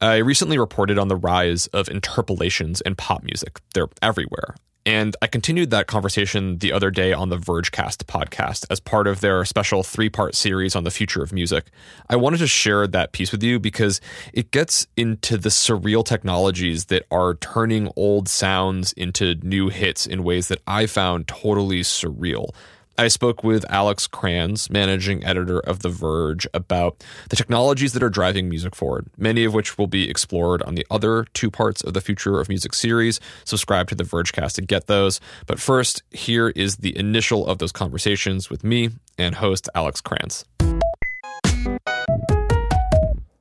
I 0.00 0.16
recently 0.16 0.58
reported 0.58 0.98
on 0.98 1.08
the 1.08 1.16
rise 1.16 1.66
of 1.68 1.88
interpolations 1.88 2.80
in 2.82 2.96
pop 2.96 3.22
music. 3.22 3.60
They're 3.74 3.88
everywhere. 4.02 4.54
And 4.86 5.16
I 5.20 5.26
continued 5.26 5.70
that 5.70 5.88
conversation 5.88 6.58
the 6.58 6.72
other 6.72 6.92
day 6.92 7.12
on 7.12 7.28
the 7.28 7.38
Vergecast 7.38 8.04
podcast 8.04 8.64
as 8.70 8.78
part 8.78 9.08
of 9.08 9.20
their 9.20 9.44
special 9.44 9.82
three 9.82 10.08
part 10.08 10.36
series 10.36 10.76
on 10.76 10.84
the 10.84 10.92
future 10.92 11.24
of 11.24 11.32
music. 11.32 11.70
I 12.08 12.14
wanted 12.14 12.38
to 12.38 12.46
share 12.46 12.86
that 12.86 13.10
piece 13.10 13.32
with 13.32 13.42
you 13.42 13.58
because 13.58 14.00
it 14.32 14.52
gets 14.52 14.86
into 14.96 15.38
the 15.38 15.48
surreal 15.48 16.04
technologies 16.04 16.84
that 16.84 17.04
are 17.10 17.34
turning 17.34 17.90
old 17.96 18.28
sounds 18.28 18.92
into 18.92 19.34
new 19.42 19.70
hits 19.70 20.06
in 20.06 20.22
ways 20.22 20.46
that 20.48 20.60
I 20.68 20.86
found 20.86 21.26
totally 21.26 21.80
surreal. 21.80 22.50
I 22.98 23.08
spoke 23.08 23.44
with 23.44 23.70
Alex 23.70 24.06
Cranz, 24.06 24.70
managing 24.70 25.22
editor 25.22 25.60
of 25.60 25.80
The 25.80 25.90
Verge, 25.90 26.46
about 26.54 27.04
the 27.28 27.36
technologies 27.36 27.92
that 27.92 28.02
are 28.02 28.08
driving 28.08 28.48
music 28.48 28.74
forward, 28.74 29.06
many 29.18 29.44
of 29.44 29.52
which 29.52 29.76
will 29.76 29.86
be 29.86 30.08
explored 30.08 30.62
on 30.62 30.76
the 30.76 30.86
other 30.90 31.26
two 31.34 31.50
parts 31.50 31.82
of 31.82 31.92
the 31.92 32.00
Future 32.00 32.40
of 32.40 32.48
Music 32.48 32.72
series. 32.72 33.20
Subscribe 33.44 33.88
to 33.88 33.94
The 33.94 34.04
Vergecast 34.04 34.54
to 34.54 34.62
get 34.62 34.86
those. 34.86 35.20
But 35.46 35.60
first, 35.60 36.04
here 36.10 36.48
is 36.56 36.76
the 36.76 36.96
initial 36.96 37.46
of 37.46 37.58
those 37.58 37.72
conversations 37.72 38.48
with 38.48 38.64
me 38.64 38.88
and 39.18 39.34
host 39.34 39.68
Alex 39.74 40.00
Cranz. 40.00 40.46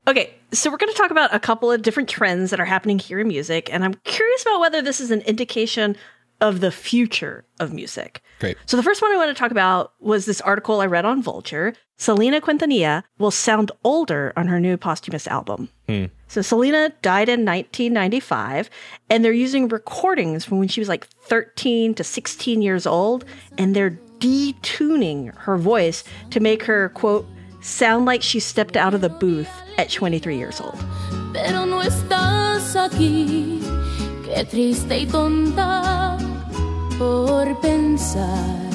Okay, 0.07 0.33
so 0.51 0.69
we're 0.69 0.77
going 0.77 0.91
to 0.91 0.97
talk 0.97 1.11
about 1.11 1.33
a 1.33 1.39
couple 1.39 1.71
of 1.71 1.81
different 1.81 2.09
trends 2.09 2.51
that 2.51 2.59
are 2.59 2.65
happening 2.65 2.99
here 2.99 3.21
in 3.21 3.27
music, 3.27 3.73
and 3.73 3.85
I'm 3.85 3.95
curious 4.03 4.41
about 4.43 4.59
whether 4.59 4.81
this 4.81 4.99
is 4.99 5.11
an 5.11 5.21
indication 5.21 5.95
of 6.41 6.59
the 6.59 6.71
future 6.71 7.45
of 7.59 7.73
music. 7.73 8.21
Great. 8.39 8.57
So 8.65 8.77
the 8.77 8.83
first 8.83 9.01
one 9.01 9.11
I 9.11 9.17
want 9.17 9.29
to 9.29 9.39
talk 9.39 9.51
about 9.51 9.93
was 9.99 10.25
this 10.25 10.41
article 10.41 10.81
I 10.81 10.85
read 10.85 11.05
on 11.05 11.21
Vulture. 11.21 11.73
Selena 11.97 12.41
Quintanilla 12.41 13.03
will 13.17 13.31
sound 13.31 13.71
older 13.83 14.33
on 14.35 14.47
her 14.47 14.59
new 14.59 14.75
posthumous 14.75 15.27
album. 15.27 15.69
Hmm. 15.87 16.05
So 16.27 16.41
Selena 16.41 16.91
died 17.01 17.29
in 17.29 17.45
1995, 17.45 18.69
and 19.09 19.23
they're 19.23 19.31
using 19.31 19.69
recordings 19.69 20.43
from 20.43 20.59
when 20.59 20.67
she 20.67 20.81
was 20.81 20.89
like 20.89 21.07
13 21.07 21.93
to 21.95 22.03
16 22.03 22.61
years 22.61 22.85
old, 22.85 23.23
and 23.57 23.75
they're 23.75 23.97
detuning 24.19 25.35
her 25.37 25.57
voice 25.57 26.03
to 26.31 26.39
make 26.39 26.63
her 26.63 26.89
quote 26.89 27.25
sound 27.61 28.05
like 28.05 28.21
she 28.21 28.39
stepped 28.39 28.75
out 28.75 28.93
of 28.93 29.01
the 29.01 29.09
booth 29.09 29.49
at 29.77 29.89
23 29.89 30.37
years 30.37 30.59
old. 30.59 30.77
Qué 34.35 34.43
triste 34.43 34.99
y 34.99 35.05
tonta 35.05 36.17
por 36.97 37.59
pensar 37.61 38.69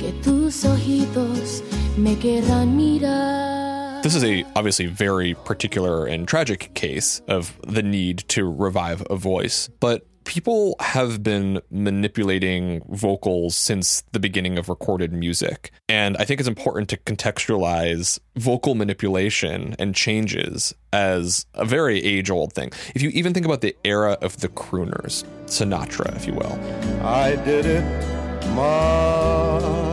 que 0.00 0.12
tus 0.22 0.64
ojitos 0.64 1.62
me 1.96 2.16
querrán 2.16 2.76
mirar. 2.76 4.02
This 4.02 4.14
is 4.14 4.22
a 4.22 4.44
obviously 4.54 4.86
very 4.86 5.34
particular 5.34 6.06
and 6.06 6.28
tragic 6.28 6.72
case 6.74 7.22
of 7.26 7.58
the 7.66 7.82
need 7.82 8.18
to 8.28 8.44
revive 8.44 9.02
a 9.10 9.16
voice, 9.16 9.68
but 9.80 10.06
people 10.26 10.76
have 10.80 11.22
been 11.22 11.62
manipulating 11.70 12.82
vocals 12.88 13.56
since 13.56 14.02
the 14.12 14.20
beginning 14.20 14.58
of 14.58 14.68
recorded 14.68 15.12
music. 15.12 15.70
And 15.88 16.16
I 16.18 16.24
think 16.24 16.40
it's 16.40 16.48
important 16.48 16.90
to 16.90 16.98
contextualize 16.98 18.18
vocal 18.34 18.74
manipulation 18.74 19.74
and 19.78 19.94
changes 19.94 20.74
as 20.92 21.46
a 21.54 21.64
very 21.64 22.02
age 22.02 22.28
old 22.28 22.52
thing. 22.52 22.72
If 22.94 23.02
you 23.02 23.08
even 23.10 23.32
think 23.32 23.46
about 23.46 23.60
the 23.62 23.74
era 23.84 24.18
of 24.20 24.40
the 24.40 24.48
crooners, 24.48 25.24
Sinatra, 25.46 26.14
if 26.16 26.26
you 26.26 26.34
will. 26.34 26.58
I 27.02 27.36
did 27.36 27.64
it 27.64 27.84
my. 28.54 29.85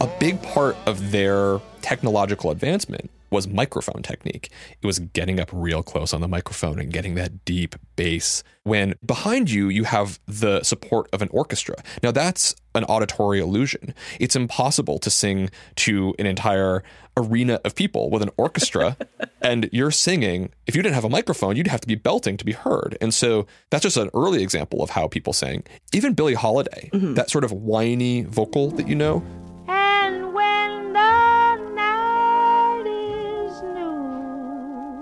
A 0.00 0.06
big 0.20 0.40
part 0.42 0.76
of 0.86 1.10
their 1.10 1.60
technological 1.82 2.50
advancement 2.50 3.10
was 3.30 3.46
microphone 3.46 4.02
technique. 4.02 4.50
It 4.80 4.86
was 4.86 5.00
getting 5.00 5.38
up 5.40 5.50
real 5.52 5.82
close 5.82 6.14
on 6.14 6.20
the 6.20 6.28
microphone 6.28 6.78
and 6.78 6.92
getting 6.92 7.14
that 7.16 7.44
deep 7.44 7.74
bass. 7.96 8.42
When 8.62 8.94
behind 9.04 9.50
you, 9.50 9.68
you 9.68 9.84
have 9.84 10.18
the 10.26 10.62
support 10.62 11.08
of 11.12 11.20
an 11.20 11.28
orchestra. 11.30 11.76
Now, 12.02 12.10
that's 12.10 12.54
an 12.74 12.84
auditory 12.84 13.40
illusion. 13.40 13.92
It's 14.20 14.36
impossible 14.36 14.98
to 15.00 15.10
sing 15.10 15.50
to 15.76 16.14
an 16.18 16.26
entire 16.26 16.82
arena 17.16 17.60
of 17.64 17.74
people 17.74 18.10
with 18.10 18.22
an 18.22 18.30
orchestra 18.36 18.96
and 19.42 19.68
you're 19.72 19.90
singing. 19.90 20.50
If 20.66 20.76
you 20.76 20.82
didn't 20.82 20.94
have 20.94 21.04
a 21.04 21.10
microphone, 21.10 21.56
you'd 21.56 21.66
have 21.66 21.80
to 21.80 21.88
be 21.88 21.96
belting 21.96 22.36
to 22.36 22.44
be 22.44 22.52
heard. 22.52 22.96
And 23.00 23.12
so 23.12 23.46
that's 23.70 23.82
just 23.82 23.96
an 23.96 24.10
early 24.14 24.42
example 24.42 24.82
of 24.82 24.90
how 24.90 25.08
people 25.08 25.32
sang. 25.32 25.64
Even 25.92 26.14
Billie 26.14 26.34
Holiday, 26.34 26.90
mm-hmm. 26.92 27.14
that 27.14 27.30
sort 27.30 27.44
of 27.44 27.52
whiny 27.52 28.22
vocal 28.22 28.70
that 28.70 28.86
you 28.86 28.94
know, 28.94 29.22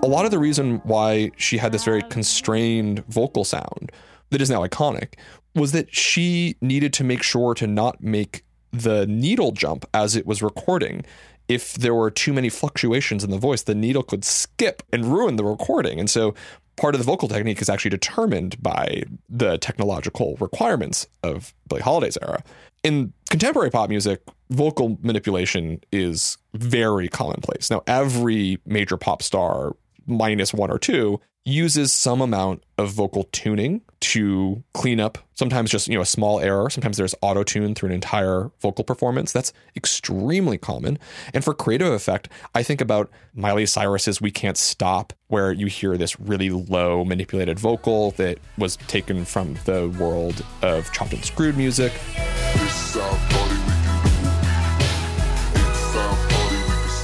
a 0.03 0.07
lot 0.07 0.25
of 0.25 0.31
the 0.31 0.39
reason 0.39 0.77
why 0.83 1.31
she 1.37 1.57
had 1.57 1.71
this 1.71 1.83
very 1.83 2.01
constrained 2.03 3.03
vocal 3.07 3.43
sound 3.43 3.91
that 4.29 4.41
is 4.41 4.49
now 4.49 4.65
iconic 4.65 5.15
was 5.55 5.71
that 5.71 5.93
she 5.93 6.55
needed 6.61 6.93
to 6.93 7.03
make 7.03 7.23
sure 7.23 7.53
to 7.55 7.65
not 7.65 8.01
make 8.01 8.43
the 8.71 9.07
needle 9.07 9.51
jump 9.51 9.85
as 9.93 10.15
it 10.15 10.27
was 10.27 10.41
recording. 10.43 11.03
If 11.47 11.73
there 11.75 11.95
were 11.95 12.11
too 12.11 12.31
many 12.31 12.49
fluctuations 12.49 13.23
in 13.23 13.31
the 13.31 13.37
voice, 13.37 13.63
the 13.63 13.73
needle 13.73 14.03
could 14.03 14.23
skip 14.23 14.83
and 14.93 15.05
ruin 15.05 15.35
the 15.35 15.45
recording. 15.45 15.99
And 15.99 16.09
so 16.09 16.35
part 16.75 16.93
of 16.93 16.99
the 16.99 17.05
vocal 17.05 17.27
technique 17.27 17.61
is 17.61 17.69
actually 17.69 17.89
determined 17.89 18.61
by 18.61 19.03
the 19.29 19.57
technological 19.57 20.37
requirements 20.39 21.07
of 21.23 21.53
Billie 21.67 21.81
Holiday's 21.81 22.17
era. 22.21 22.43
In 22.83 23.13
contemporary 23.29 23.71
pop 23.71 23.89
music, 23.89 24.21
vocal 24.51 24.97
manipulation 25.01 25.81
is 25.91 26.37
very 26.53 27.09
commonplace. 27.09 27.71
Now, 27.71 27.81
every 27.87 28.59
major 28.65 28.95
pop 28.95 29.23
star, 29.23 29.75
minus 30.07 30.53
one 30.53 30.71
or 30.71 30.79
two, 30.79 31.19
uses 31.45 31.93
some 31.93 32.19
amount 32.19 32.63
of 32.77 32.91
vocal 32.91 33.23
tuning 33.31 33.81
to 33.99 34.63
clean 34.73 34.99
up 34.99 35.17
sometimes 35.33 35.71
just 35.71 35.87
you 35.87 35.95
know 35.95 36.01
a 36.01 36.05
small 36.05 36.39
error. 36.39 36.69
Sometimes 36.69 36.97
there's 36.97 37.15
auto 37.21 37.43
tune 37.43 37.73
through 37.73 37.87
an 37.87 37.95
entire 37.95 38.51
vocal 38.61 38.83
performance. 38.83 39.31
That's 39.31 39.53
extremely 39.75 40.57
common. 40.57 40.99
And 41.33 41.43
for 41.43 41.53
creative 41.53 41.91
effect 41.91 42.29
i 42.55 42.63
think 42.63 42.81
about 42.81 43.09
miley 43.33 43.65
cyrus's 43.65 44.21
we 44.21 44.31
can't 44.31 44.57
stop 44.57 45.13
where 45.27 45.51
you 45.51 45.67
hear 45.67 45.97
this 45.97 46.19
really 46.19 46.49
low 46.49 47.03
manipulated 47.03 47.59
vocal 47.59 48.11
that 48.11 48.37
was 48.57 48.77
taken 48.87 49.25
from 49.25 49.55
the 49.65 49.89
world 49.99 50.43
of 50.61 50.91
chopped 50.93 51.13
and 51.13 51.25
screwed 51.25 51.57
music 51.57 51.91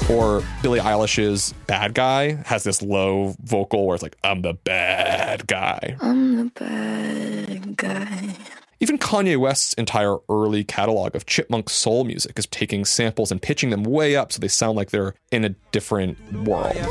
or 0.09 0.43
Billie 0.61 0.79
Eilish's 0.79 1.53
Bad 1.67 1.93
Guy 1.93 2.33
has 2.45 2.63
this 2.63 2.81
low 2.81 3.35
vocal 3.41 3.85
where 3.85 3.95
it's 3.95 4.03
like, 4.03 4.17
I'm 4.23 4.41
the 4.41 4.53
bad 4.53 5.47
guy. 5.47 5.97
I'm 6.01 6.37
the 6.37 6.51
bad 6.59 7.77
guy. 7.77 8.35
Even 8.79 8.97
Kanye 8.97 9.37
West's 9.37 9.73
entire 9.75 10.17
early 10.29 10.63
catalog 10.63 11.15
of 11.15 11.25
chipmunk 11.25 11.69
soul 11.69 12.03
music 12.03 12.37
is 12.37 12.45
taking 12.47 12.83
samples 12.83 13.31
and 13.31 13.41
pitching 13.41 13.69
them 13.69 13.83
way 13.83 14.15
up 14.15 14.33
so 14.33 14.39
they 14.39 14.47
sound 14.49 14.75
like 14.75 14.91
they're 14.91 15.15
in 15.31 15.45
a 15.45 15.49
different 15.71 16.17
world. 16.43 16.75
You 16.75 16.81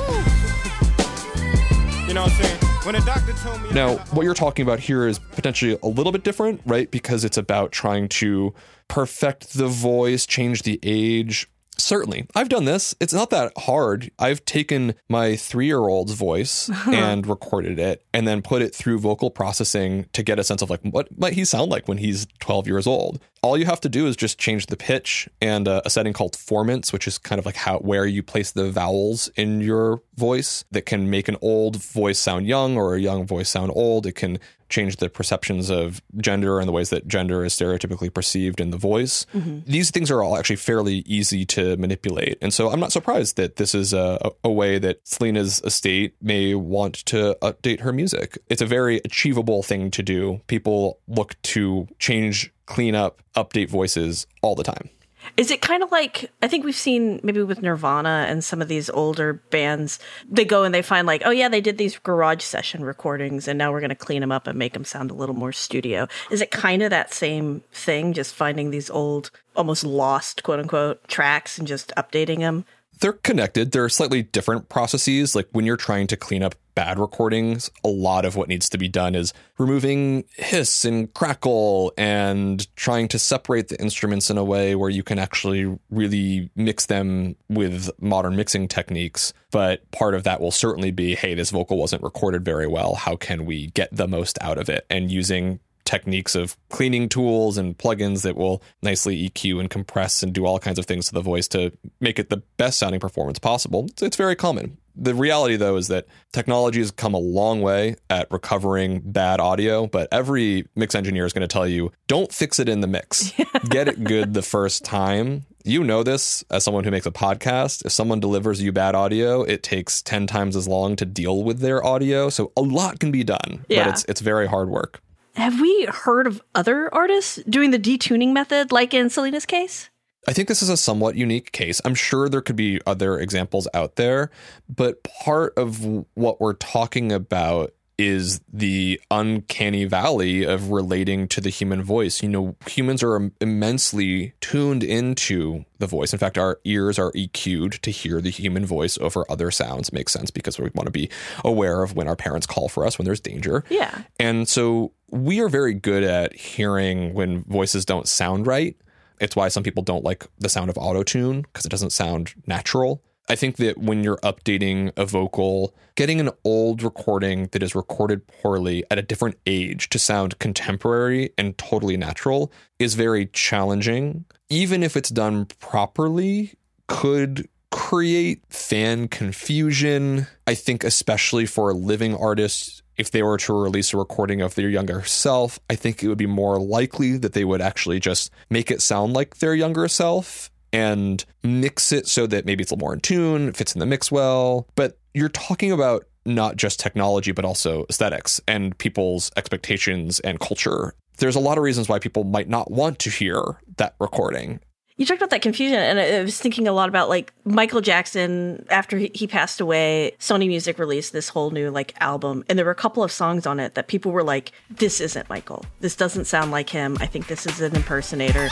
know 2.15 2.23
what 2.23 2.33
I'm 2.33 2.43
saying? 2.43 2.59
When 2.85 2.95
a 2.97 3.01
doctor 3.03 3.33
told 3.35 3.63
me 3.63 3.71
Now, 3.73 3.97
what 4.13 4.25
you're 4.25 4.35
talking 4.35 4.65
about 4.65 4.81
here 4.81 5.07
is 5.07 5.19
potentially 5.19 5.79
a 5.83 5.87
little 5.87 6.13
bit 6.13 6.25
different, 6.25 6.61
right? 6.67 6.91
Because 6.91 7.25
it's 7.25 7.37
about 7.37 7.73
trying 7.73 8.09
to 8.09 8.55
perfect 8.89 9.55
the 9.55 9.69
voice, 9.69 10.27
change 10.27 10.63
the 10.63 10.81
age. 10.83 11.49
Certainly, 11.79 12.27
I've 12.35 12.49
done 12.49 12.65
this. 12.65 12.95
It's 13.01 13.13
not 13.13 13.31
that 13.31 13.53
hard. 13.59 14.11
I've 14.19 14.45
taken 14.45 14.95
my 15.09 15.37
three 15.37 15.67
year 15.67 15.81
old's 15.81 16.13
voice 16.13 16.71
and 16.87 17.27
recorded 17.27 17.79
it 17.79 18.05
and 18.13 18.27
then 18.27 18.43
put 18.43 18.63
it 18.63 18.75
through 18.75 18.99
vocal 18.99 19.31
processing 19.31 20.07
to 20.13 20.23
get 20.23 20.39
a 20.39 20.45
sense 20.45 20.63
of 20.63 20.71
like 20.71 20.81
what 20.83 21.09
might 21.19 21.33
he 21.33 21.45
sound 21.45 21.71
like 21.71 21.89
when 21.89 21.99
he's 21.99 22.27
12 22.41 22.67
years 22.67 22.87
old. 22.87 23.21
All 23.43 23.59
you 23.59 23.67
have 23.67 23.81
to 23.81 23.89
do 23.89 24.07
is 24.07 24.17
just 24.17 24.39
change 24.39 24.67
the 24.67 24.77
pitch 24.77 25.29
and 25.41 25.67
uh, 25.67 25.83
a 25.85 25.91
setting 25.91 26.13
called 26.13 26.35
formants, 26.35 26.93
which 26.93 27.09
is 27.09 27.19
kind 27.19 27.39
of 27.41 27.45
like 27.45 27.57
how 27.57 27.79
where 27.79 28.07
you 28.07 28.23
place 28.23 28.53
the 28.53 28.71
vowels 28.71 29.29
in 29.35 29.61
your 29.61 30.01
voice 30.15 30.65
that 30.71 30.87
can 30.87 31.11
make 31.11 31.27
an 31.27 31.37
old 31.43 31.77
voice 31.77 32.21
sound 32.21 32.47
young 32.47 32.77
or 32.77 32.95
a 32.95 33.01
young 33.01 33.27
voice 33.27 33.49
sound 33.49 33.73
old. 33.75 34.07
It 34.07 34.13
can 34.13 34.39
change 34.69 34.97
the 34.97 35.11
perceptions 35.11 35.71
of 35.71 36.01
gender 36.17 36.59
and 36.59 36.67
the 36.67 36.73
ways 36.73 36.91
that 36.91 37.07
gender 37.07 37.45
is 37.45 37.55
stereotypically 37.55 38.13
perceived 38.15 38.59
in 38.59 38.71
the 38.71 38.79
voice. 38.79 39.27
These 39.67 39.91
things 39.91 40.11
are 40.11 40.23
all 40.23 40.39
actually 40.39 40.57
fairly 40.57 40.99
easy 41.05 41.45
to 41.47 41.77
manipulate. 41.77 42.39
And 42.41 42.55
so 42.55 42.71
I'm 42.71 42.81
not 42.81 42.91
surprised 42.91 43.37
that 43.37 43.57
this 43.57 43.75
is 43.75 43.93
a, 43.93 44.31
a 44.43 44.51
way 44.51 44.79
that 44.79 45.07
Selena's 45.07 45.61
estate 45.65 46.15
may 46.23 46.55
want 46.55 46.95
to 47.07 47.37
update 47.43 47.81
her 47.81 47.93
music. 47.93 48.39
It's 48.49 48.63
a 48.63 48.67
very 48.67 49.03
achievable 49.05 49.63
thing 49.63 49.91
to 49.91 50.03
do. 50.03 50.41
People 50.47 50.99
look 51.07 51.37
to 51.43 51.87
change, 51.99 52.51
clean 52.67 52.95
up, 52.95 53.23
update 53.35 53.69
voices 53.69 54.27
all 54.43 54.55
the 54.55 54.65
time. 54.65 54.91
Is 55.37 55.51
it 55.51 55.63
kind 55.63 55.83
of 55.83 55.93
like 55.93 56.31
I 56.43 56.49
think 56.49 56.65
we've 56.65 56.75
seen 56.75 57.21
maybe 57.23 57.43
with 57.43 57.63
Nirvana 57.63 58.27
and 58.29 58.43
some 58.43 58.61
of 58.61 58.69
these 58.69 58.91
older 58.91 59.35
bands, 59.35 59.99
they 60.29 60.45
go 60.45 60.65
and 60.65 60.75
they 60.75 60.83
find 60.83 61.07
like, 61.07 61.23
oh 61.25 61.31
yeah, 61.31 61.49
they 61.49 61.61
did 61.61 61.79
these 61.79 61.99
garage 61.99 62.43
session 62.43 62.85
recordings, 62.85 63.47
and 63.47 63.57
now 63.57 63.71
we're 63.71 63.81
going 63.81 63.91
to 63.91 63.95
clean 63.95 64.21
them 64.21 64.33
up 64.33 64.47
and 64.47 64.59
make 64.59 64.73
them 64.73 64.85
sound 64.85 65.11
a 65.11 65.15
little 65.15 65.35
more 65.35 65.53
studio. 65.53 66.09
Is 66.31 66.41
it 66.41 66.51
kind 66.51 66.83
of 66.83 66.91
that 66.91 67.15
same 67.15 67.63
thing, 67.73 68.13
just 68.13 68.35
finding 68.35 68.71
these 68.71 68.91
old, 68.91 69.31
almost 69.55 69.85
lost 69.85 70.43
quote 70.43 70.59
unquote 70.59 71.07
tracks 71.09 71.59
and 71.59 71.69
just 71.69 71.93
updating 71.97 72.39
them? 72.39 72.65
they're 73.03 73.13
connected. 73.13 73.73
They're 73.73 73.89
slightly 73.89 74.23
different 74.23 74.69
processes. 74.69 75.35
Like 75.35 75.49
when 75.51 75.67
you're 75.67 75.77
trying 75.77 76.07
to 76.07 76.17
clean 76.17 76.43
up 76.43 76.55
bad 76.75 76.99
recordings, 76.99 77.71
a 77.85 77.89
lot 77.89 78.25
of 78.25 78.37
what 78.37 78.49
needs 78.49 78.69
to 78.71 78.79
be 78.79 78.89
done 78.89 79.15
is 79.15 79.33
removing 79.59 80.25
hiss 80.37 80.85
and 80.85 81.13
crackle 81.15 81.93
and 81.97 82.75
trying 82.77 83.09
to 83.09 83.19
separate 83.19 83.69
the 83.69 83.81
instruments 83.81 84.31
in 84.31 84.39
a 84.39 84.45
way 84.45 84.75
where 84.75 84.91
you 84.91 85.03
can 85.03 85.19
actually 85.19 85.79
really 85.91 86.51
mix 86.57 86.87
them 86.87 87.37
with 87.49 87.91
modern 88.01 88.37
mixing 88.37 88.69
techniques. 88.69 89.33
But 89.51 89.91
part 89.91 90.15
of 90.15 90.25
that 90.25 90.41
will 90.41 90.51
certainly 90.51 90.91
be 90.91 91.15
hey, 91.15 91.35
this 91.35 91.51
vocal 91.51 91.79
wasn't 91.79 92.03
recorded 92.03 92.45
very 92.45 92.67
well. 92.67 92.95
How 92.95 93.17
can 93.17 93.45
we 93.45 93.69
get 93.69 93.95
the 93.95 94.09
most 94.09 94.39
out 94.41 94.59
of 94.59 94.69
it? 94.69 94.87
And 94.89 95.11
using 95.11 95.61
techniques 95.85 96.35
of 96.35 96.57
cleaning 96.69 97.09
tools 97.09 97.59
and 97.59 97.77
plugins 97.77 98.23
that 98.23 98.37
will 98.37 98.63
nicely 98.83 99.29
EQ 99.29 99.61
and 99.61 99.71
compress 99.71 100.23
and 100.23 100.33
do 100.33 100.47
all 100.47 100.59
kinds 100.59 100.79
of 100.79 100.87
things 100.87 101.07
to 101.07 101.13
the 101.13 101.21
voice 101.21 101.49
to 101.49 101.73
make 102.01 102.19
it 102.19 102.31
the 102.31 102.39
best 102.57 102.79
sounding 102.79 103.01
performance 103.01 103.39
possible. 103.39 103.89
It's, 104.01 104.17
very 104.17 104.37
common. 104.37 104.79
The 104.95 105.15
reality, 105.15 105.57
though, 105.57 105.77
is 105.77 105.89
that 105.89 106.07
technology 106.33 106.79
has 106.81 106.91
come 106.91 107.15
a 107.15 107.19
long 107.19 107.63
way 107.63 107.97
at 108.11 108.31
recovering 108.31 109.01
bad 109.05 109.41
audio, 109.41 109.87
but 109.87 110.09
every 110.13 110.67
mix 110.77 110.95
engineer 110.95 111.25
is 111.25 111.33
going 111.33 111.43
to 111.47 111.53
tell 111.53 111.67
you 111.67 111.93
don't 112.09 112.33
fix 112.33 112.59
it 112.59 112.69
in 112.69 112.81
the 112.81 112.87
mix. 112.87 113.33
Get 113.71 113.89
it 113.89 114.05
good 114.05 114.35
the 114.35 114.43
first 114.43 114.85
time. 114.85 115.47
You 115.65 115.85
know 115.85 116.03
this 116.03 116.45
as 116.51 116.65
someone 116.65 116.85
who 116.85 116.91
makes 116.91 117.07
a 117.07 117.11
podcast. 117.13 117.85
If 117.87 117.93
someone 117.93 118.21
delivers 118.21 118.61
you 118.61 118.73
bad 118.73 118.95
audio, 118.95 119.43
it 119.43 119.63
takes 119.63 120.03
10 120.03 120.27
times 120.27 120.57
as 120.57 120.67
long 120.69 120.97
to 120.97 121.05
deal 121.05 121.43
with 121.45 121.61
their 121.61 121.85
audio. 121.85 122.29
So 122.29 122.53
a 122.57 122.63
lot 122.63 122.99
can 123.01 123.11
be 123.13 123.25
done, 123.25 123.65
Yeah. 123.69 123.85
but 123.85 123.93
it's, 123.95 124.05
it's 124.09 124.21
very 124.21 124.47
hard 124.49 124.69
work. 124.69 125.01
Have 125.37 125.61
we 125.61 125.87
heard 125.91 126.27
of 126.27 126.43
other 126.55 126.93
artists 126.95 127.37
doing 127.49 127.71
the 127.71 127.79
detuning 127.79 128.33
method, 128.33 128.73
like 128.73 128.93
in 128.93 129.09
Selena's 129.09 129.47
case? 129.47 129.89
I 130.29 130.33
think 130.33 130.49
this 130.49 130.63
is 130.63 130.69
a 130.69 130.77
somewhat 130.77 131.17
unique 131.17 131.53
case. 131.53 131.81
I'm 131.85 131.95
sure 131.95 132.29
there 132.29 132.41
could 132.41 132.57
be 132.57 132.81
other 132.87 133.19
examples 133.19 133.67
out 133.75 133.97
there, 133.97 134.31
but 134.69 135.03
part 135.03 135.53
of 135.57 135.85
what 136.15 136.41
we're 136.41 136.55
talking 136.55 137.11
about 137.11 137.73
is 137.99 138.41
the 138.53 139.01
uncanny 139.11 139.85
valley 139.85 140.45
of 140.45 140.71
relating 140.71 141.29
to 141.29 141.41
the 141.41 141.51
human 141.51 141.83
voice. 141.83 142.23
You 142.23 142.29
know, 142.29 142.57
humans 142.67 143.03
are 143.03 143.31
immensely 143.41 144.33
tuned 144.41 144.83
into 144.83 145.65
the 145.79 145.87
voice. 145.87 146.13
In 146.13 146.19
fact, 146.19 146.39
our 146.39 146.59
ears 146.65 146.99
are 146.99 147.13
EQ'd 147.13 147.83
to 147.83 147.91
hear 147.91 148.21
the 148.21 148.31
human 148.31 148.65
voice 148.65 148.99
over 148.99 149.25
other 149.31 149.51
sounds. 149.51 149.93
Makes 149.93 150.13
sense 150.13 150.31
because 150.31 150.59
we 150.59 150.71
want 150.75 150.87
to 150.87 150.93
be 150.93 151.11
aware 151.45 151.83
of 151.83 151.95
when 151.95 152.09
our 152.09 152.17
parents 152.17 152.47
call 152.47 152.69
for 152.69 152.87
us 152.87 152.99
when 152.99 153.05
there's 153.05 153.21
danger. 153.21 153.65
Yeah. 153.69 154.03
And 154.19 154.49
so 154.49 154.93
we 155.11 155.41
are 155.41 155.49
very 155.49 155.75
good 155.75 156.03
at 156.03 156.35
hearing 156.35 157.13
when 157.15 157.45
voices 157.45 157.85
don't 157.85 158.09
sound 158.09 158.47
right. 158.47 158.77
It's 159.23 159.37
why 159.37 159.49
some 159.49 159.63
people 159.63 159.85
don't 159.85 160.05
like 160.05 160.27
the 160.39 160.49
sound 160.49 160.69
of 160.69 160.77
autotune 160.77 161.43
because 161.43 161.65
it 161.65 161.71
doesn't 161.71 161.91
sound 161.91 162.35
natural. 162.47 163.03
I 163.29 163.37
think 163.37 163.57
that 163.59 163.79
when 163.79 164.03
you're 164.03 164.19
updating 164.19 164.93
a 164.97 165.07
vocal, 165.07 165.75
getting 165.95 166.19
an 166.19 166.31
old 166.45 166.83
recording 166.83 167.47
that 167.53 167.63
is 167.63 167.75
recorded 167.75 168.27
poorly 168.27 168.83
at 168.91 168.99
a 168.99 169.03
different 169.03 169.39
age 169.47 169.89
to 169.91 169.99
sound 169.99 170.41
contemporary 170.41 171.33
and 171.39 171.57
totally 171.57 171.97
natural 171.97 172.53
is 172.81 172.95
very 172.95 173.27
challenging. 173.27 174.25
Even 174.51 174.83
if 174.83 174.97
it's 174.97 175.09
done 175.09 175.47
properly, 175.61 176.55
could 176.89 177.49
create 177.71 178.43
fan 178.51 179.07
confusion. 179.07 180.27
I 180.49 180.55
think, 180.55 180.83
especially 180.83 181.47
for 181.47 181.73
living 181.73 182.17
artists, 182.17 182.82
if 182.97 183.11
they 183.11 183.23
were 183.23 183.39
to 183.39 183.53
release 183.53 183.93
a 183.93 183.97
recording 183.97 184.41
of 184.41 184.55
their 184.55 184.69
younger 184.69 185.03
self, 185.05 185.59
I 185.71 185.75
think 185.75 186.03
it 186.03 186.09
would 186.09 186.19
be 186.19 186.27
more 186.27 186.59
likely 186.59 187.17
that 187.19 187.33
they 187.33 187.45
would 187.45 187.61
actually 187.61 188.01
just 188.01 188.31
make 188.51 188.71
it 188.71 188.83
sound 188.83 189.13
like 189.13 189.39
their 189.39 189.55
younger 189.55 189.89
self 189.89 190.51
and 190.73 191.25
mix 191.43 191.93
it 191.93 192.07
so 192.07 192.27
that 192.27 192.47
maybe 192.47 192.63
it's 192.63 192.71
a 192.71 192.75
little 192.75 192.87
more 192.87 192.95
in 192.95 193.01
tune, 193.01 193.53
fits 193.53 193.75
in 193.75 193.81
the 193.81 193.87
mix 193.87 194.11
well. 194.11 194.67
But 194.75 194.99
you're 195.15 195.29
talking 195.29 195.73
about 195.73 196.07
not 196.25 196.57
just 196.57 196.81
technology, 196.81 197.33
but 197.33 197.45
also 197.45 197.85
aesthetics 197.91 198.41
and 198.47 198.77
people's 198.79 199.31
expectations 199.37 200.21
and 200.21 200.41
culture. 200.41 200.95
There's 201.19 201.37
a 201.37 201.41
lot 201.41 201.59
of 201.59 201.65
reasons 201.65 201.89
why 201.89 201.99
people 201.99 202.25
might 202.25 202.49
not 202.49 202.71
want 202.71 202.99
to 203.01 203.11
hear 203.11 203.43
that 203.77 203.95
recording. 204.01 204.61
You 205.03 205.07
talked 205.07 205.19
about 205.19 205.31
that 205.31 205.43
confusion, 205.43 205.81
and 205.81 205.99
I 205.99 206.19
I 206.19 206.23
was 206.23 206.39
thinking 206.39 206.69
a 206.69 206.73
lot 206.73 206.89
about 206.89 207.09
like 207.09 207.33
Michael 207.43 207.81
Jackson. 207.81 208.65
After 208.71 208.99
he, 208.99 209.11
he 209.13 209.27
passed 209.27 209.61
away, 209.61 210.13
Sony 210.21 210.47
Music 210.47 210.79
released 210.79 211.13
this 211.13 211.29
whole 211.29 211.51
new 211.51 211.73
like 211.73 211.93
album, 211.99 212.45
and 212.49 212.57
there 212.57 212.65
were 212.65 212.71
a 212.71 212.77
couple 212.77 213.03
of 213.03 213.11
songs 213.11 213.45
on 213.45 213.59
it 213.59 213.75
that 213.75 213.89
people 213.89 214.13
were 214.13 214.23
like, 214.23 214.53
"This 214.71 215.01
isn't 215.01 215.29
Michael. 215.29 215.65
This 215.81 215.97
doesn't 215.97 216.27
sound 216.27 216.53
like 216.53 216.71
him. 216.71 216.97
I 217.01 217.07
think 217.07 217.27
this 217.27 217.47
is 217.47 217.61
an 217.61 217.75
impersonator." 217.75 218.49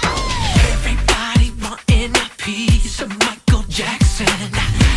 Everybody 0.72 1.52
wanting 1.62 2.16
a 2.16 2.28
piece 2.38 3.00
of 3.00 3.16
Michael 3.20 3.62
Jackson. 3.68 4.26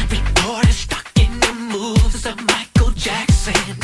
Reporters 0.09 0.75
stuck 0.75 1.11
in 1.19 1.39
the 1.39 1.53
moves 1.53 2.25
of 2.25 2.35
Michael 2.47 2.89
Jackson. 2.95 3.77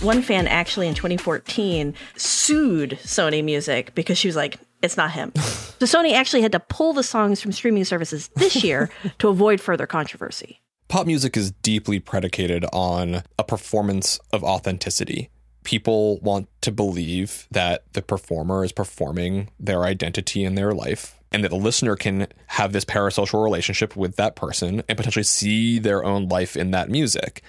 One 0.00 0.22
fan 0.22 0.48
actually 0.48 0.88
in 0.88 0.94
2014 0.94 1.94
sued 2.16 2.98
Sony 3.02 3.44
Music 3.44 3.94
because 3.94 4.16
she 4.16 4.28
was 4.28 4.36
like, 4.36 4.58
"It's 4.84 4.96
not 4.96 5.10
him." 5.12 5.32
so 5.36 5.86
Sony 5.86 6.12
actually 6.12 6.42
had 6.42 6.52
to 6.52 6.60
pull 6.60 6.92
the 6.92 7.02
songs 7.02 7.40
from 7.40 7.52
streaming 7.52 7.84
services 7.84 8.28
this 8.36 8.62
year 8.62 8.90
to 9.18 9.28
avoid 9.28 9.60
further 9.60 9.86
controversy. 9.86 10.60
pop 10.88 11.06
music 11.06 11.36
is 11.36 11.50
deeply 11.50 11.98
predicated 11.98 12.64
on 12.72 13.22
a 13.38 13.44
performance 13.44 14.20
of 14.32 14.44
authenticity. 14.44 15.30
People 15.64 16.18
want 16.20 16.48
to 16.60 16.70
believe 16.70 17.48
that 17.50 17.84
the 17.94 18.02
performer 18.02 18.64
is 18.64 18.72
performing 18.72 19.48
their 19.58 19.84
identity 19.84 20.44
in 20.44 20.54
their 20.54 20.72
life 20.72 21.18
and 21.32 21.42
that 21.42 21.48
the 21.48 21.56
listener 21.56 21.96
can 21.96 22.28
have 22.46 22.72
this 22.72 22.84
parasocial 22.84 23.42
relationship 23.42 23.96
with 23.96 24.14
that 24.16 24.36
person 24.36 24.84
and 24.88 24.96
potentially 24.96 25.24
see 25.24 25.80
their 25.80 26.04
own 26.04 26.28
life 26.28 26.56
in 26.56 26.70
that 26.70 26.88
music. 26.88 27.42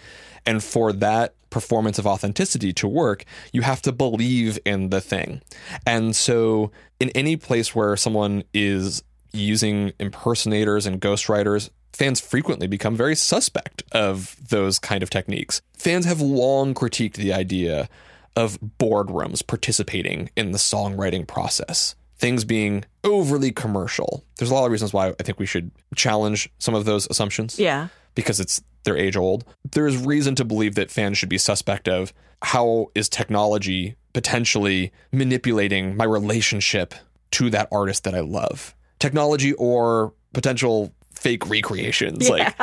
And 0.43 0.63
for 0.63 0.91
that 0.93 1.35
performance 1.59 1.97
of 1.97 2.05
authenticity 2.05 2.73
to 2.73 2.85
work, 2.85 3.23
you 3.53 3.61
have 3.61 3.81
to 3.81 3.93
believe 3.93 4.59
in 4.65 4.89
the 4.89 4.99
thing. 4.99 5.41
And 5.87 6.13
so, 6.13 6.69
in 6.99 7.09
any 7.11 7.37
place 7.37 7.73
where 7.73 7.95
someone 7.95 8.43
is 8.53 9.01
using 9.31 9.93
impersonators 9.97 10.85
and 10.85 10.99
ghostwriters, 10.99 11.69
fans 11.93 12.19
frequently 12.19 12.67
become 12.67 12.93
very 12.97 13.15
suspect 13.15 13.83
of 13.93 14.35
those 14.49 14.79
kind 14.79 15.01
of 15.01 15.09
techniques. 15.09 15.61
Fans 15.77 16.03
have 16.05 16.19
long 16.19 16.73
critiqued 16.73 17.13
the 17.13 17.31
idea 17.31 17.87
of 18.35 18.59
boardrooms 18.59 19.39
participating 19.47 20.29
in 20.35 20.51
the 20.51 20.57
songwriting 20.57 21.25
process. 21.25 21.95
Things 22.17 22.43
being 22.43 22.83
overly 23.05 23.51
commercial. 23.53 24.25
There's 24.37 24.51
a 24.51 24.53
lot 24.53 24.65
of 24.65 24.71
reasons 24.73 24.91
why 24.91 25.13
I 25.17 25.23
think 25.23 25.39
we 25.39 25.45
should 25.45 25.71
challenge 25.95 26.49
some 26.59 26.75
of 26.75 26.83
those 26.83 27.07
assumptions 27.09 27.57
Yeah. 27.57 27.87
because 28.13 28.41
it's 28.41 28.61
they're 28.85 28.97
age 28.97 29.17
old. 29.17 29.43
There's 29.71 29.97
reason 29.97 30.35
to 30.35 30.45
believe 30.45 30.75
that 30.75 30.91
fans 30.91 31.17
should 31.17 31.29
be 31.29 31.37
suspect 31.37 31.87
of 31.87 32.13
how 32.41 32.91
is 32.95 33.09
technology 33.09 33.95
potentially 34.13 34.93
manipulating 35.11 35.97
my 35.97 36.05
relationship 36.05 36.95
to 37.31 37.49
that 37.49 37.67
artist 37.71 38.05
that 38.05 38.15
I 38.15 38.21
love. 38.21 38.73
Technology 38.99 39.53
or 39.53 40.13
potential 40.33 40.93
fake 41.13 41.49
recreations. 41.49 42.29
Like 42.29 42.55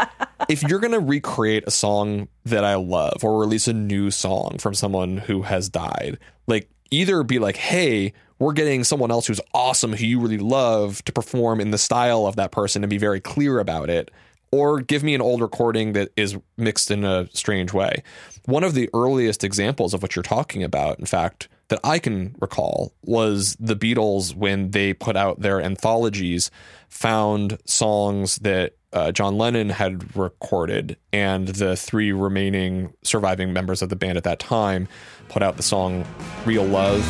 if 0.48 0.62
you're 0.62 0.78
going 0.78 0.92
to 0.92 1.00
recreate 1.00 1.64
a 1.66 1.70
song 1.70 2.28
that 2.44 2.64
I 2.64 2.76
love 2.76 3.22
or 3.22 3.38
release 3.38 3.68
a 3.68 3.72
new 3.72 4.10
song 4.10 4.56
from 4.58 4.74
someone 4.74 5.18
who 5.18 5.42
has 5.42 5.68
died, 5.68 6.18
like 6.46 6.70
either 6.90 7.22
be 7.22 7.38
like, 7.38 7.56
"Hey, 7.56 8.12
we're 8.38 8.52
getting 8.52 8.84
someone 8.84 9.10
else 9.10 9.26
who's 9.26 9.40
awesome 9.52 9.92
who 9.92 10.06
you 10.06 10.20
really 10.20 10.38
love 10.38 11.04
to 11.04 11.12
perform 11.12 11.60
in 11.60 11.70
the 11.70 11.78
style 11.78 12.26
of 12.26 12.36
that 12.36 12.50
person 12.50 12.82
and 12.82 12.90
be 12.90 12.98
very 12.98 13.20
clear 13.20 13.58
about 13.58 13.90
it." 13.90 14.10
Or 14.52 14.80
give 14.80 15.02
me 15.02 15.14
an 15.14 15.22
old 15.22 15.40
recording 15.40 15.94
that 15.94 16.10
is 16.16 16.36
mixed 16.56 16.90
in 16.90 17.04
a 17.04 17.26
strange 17.32 17.72
way. 17.72 18.02
One 18.44 18.62
of 18.62 18.74
the 18.74 18.90
earliest 18.92 19.42
examples 19.42 19.94
of 19.94 20.02
what 20.02 20.14
you're 20.14 20.22
talking 20.22 20.62
about, 20.62 20.98
in 20.98 21.06
fact, 21.06 21.48
that 21.68 21.80
I 21.82 21.98
can 21.98 22.36
recall 22.38 22.92
was 23.02 23.56
the 23.58 23.74
Beatles 23.74 24.36
when 24.36 24.72
they 24.72 24.92
put 24.92 25.16
out 25.16 25.40
their 25.40 25.60
anthologies, 25.60 26.50
found 26.90 27.58
songs 27.64 28.36
that 28.36 28.76
uh, 28.92 29.10
John 29.10 29.38
Lennon 29.38 29.70
had 29.70 30.14
recorded, 30.14 30.98
and 31.14 31.48
the 31.48 31.74
three 31.76 32.12
remaining 32.12 32.92
surviving 33.02 33.54
members 33.54 33.80
of 33.80 33.88
the 33.88 33.96
band 33.96 34.18
at 34.18 34.24
that 34.24 34.38
time 34.38 34.86
put 35.30 35.42
out 35.42 35.56
the 35.56 35.62
song 35.62 36.04
Real 36.44 36.64
Love 36.64 37.02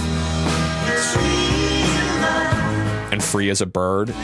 and 3.12 3.22
Free 3.22 3.50
as 3.50 3.60
a 3.60 3.66
Bird. 3.66 4.14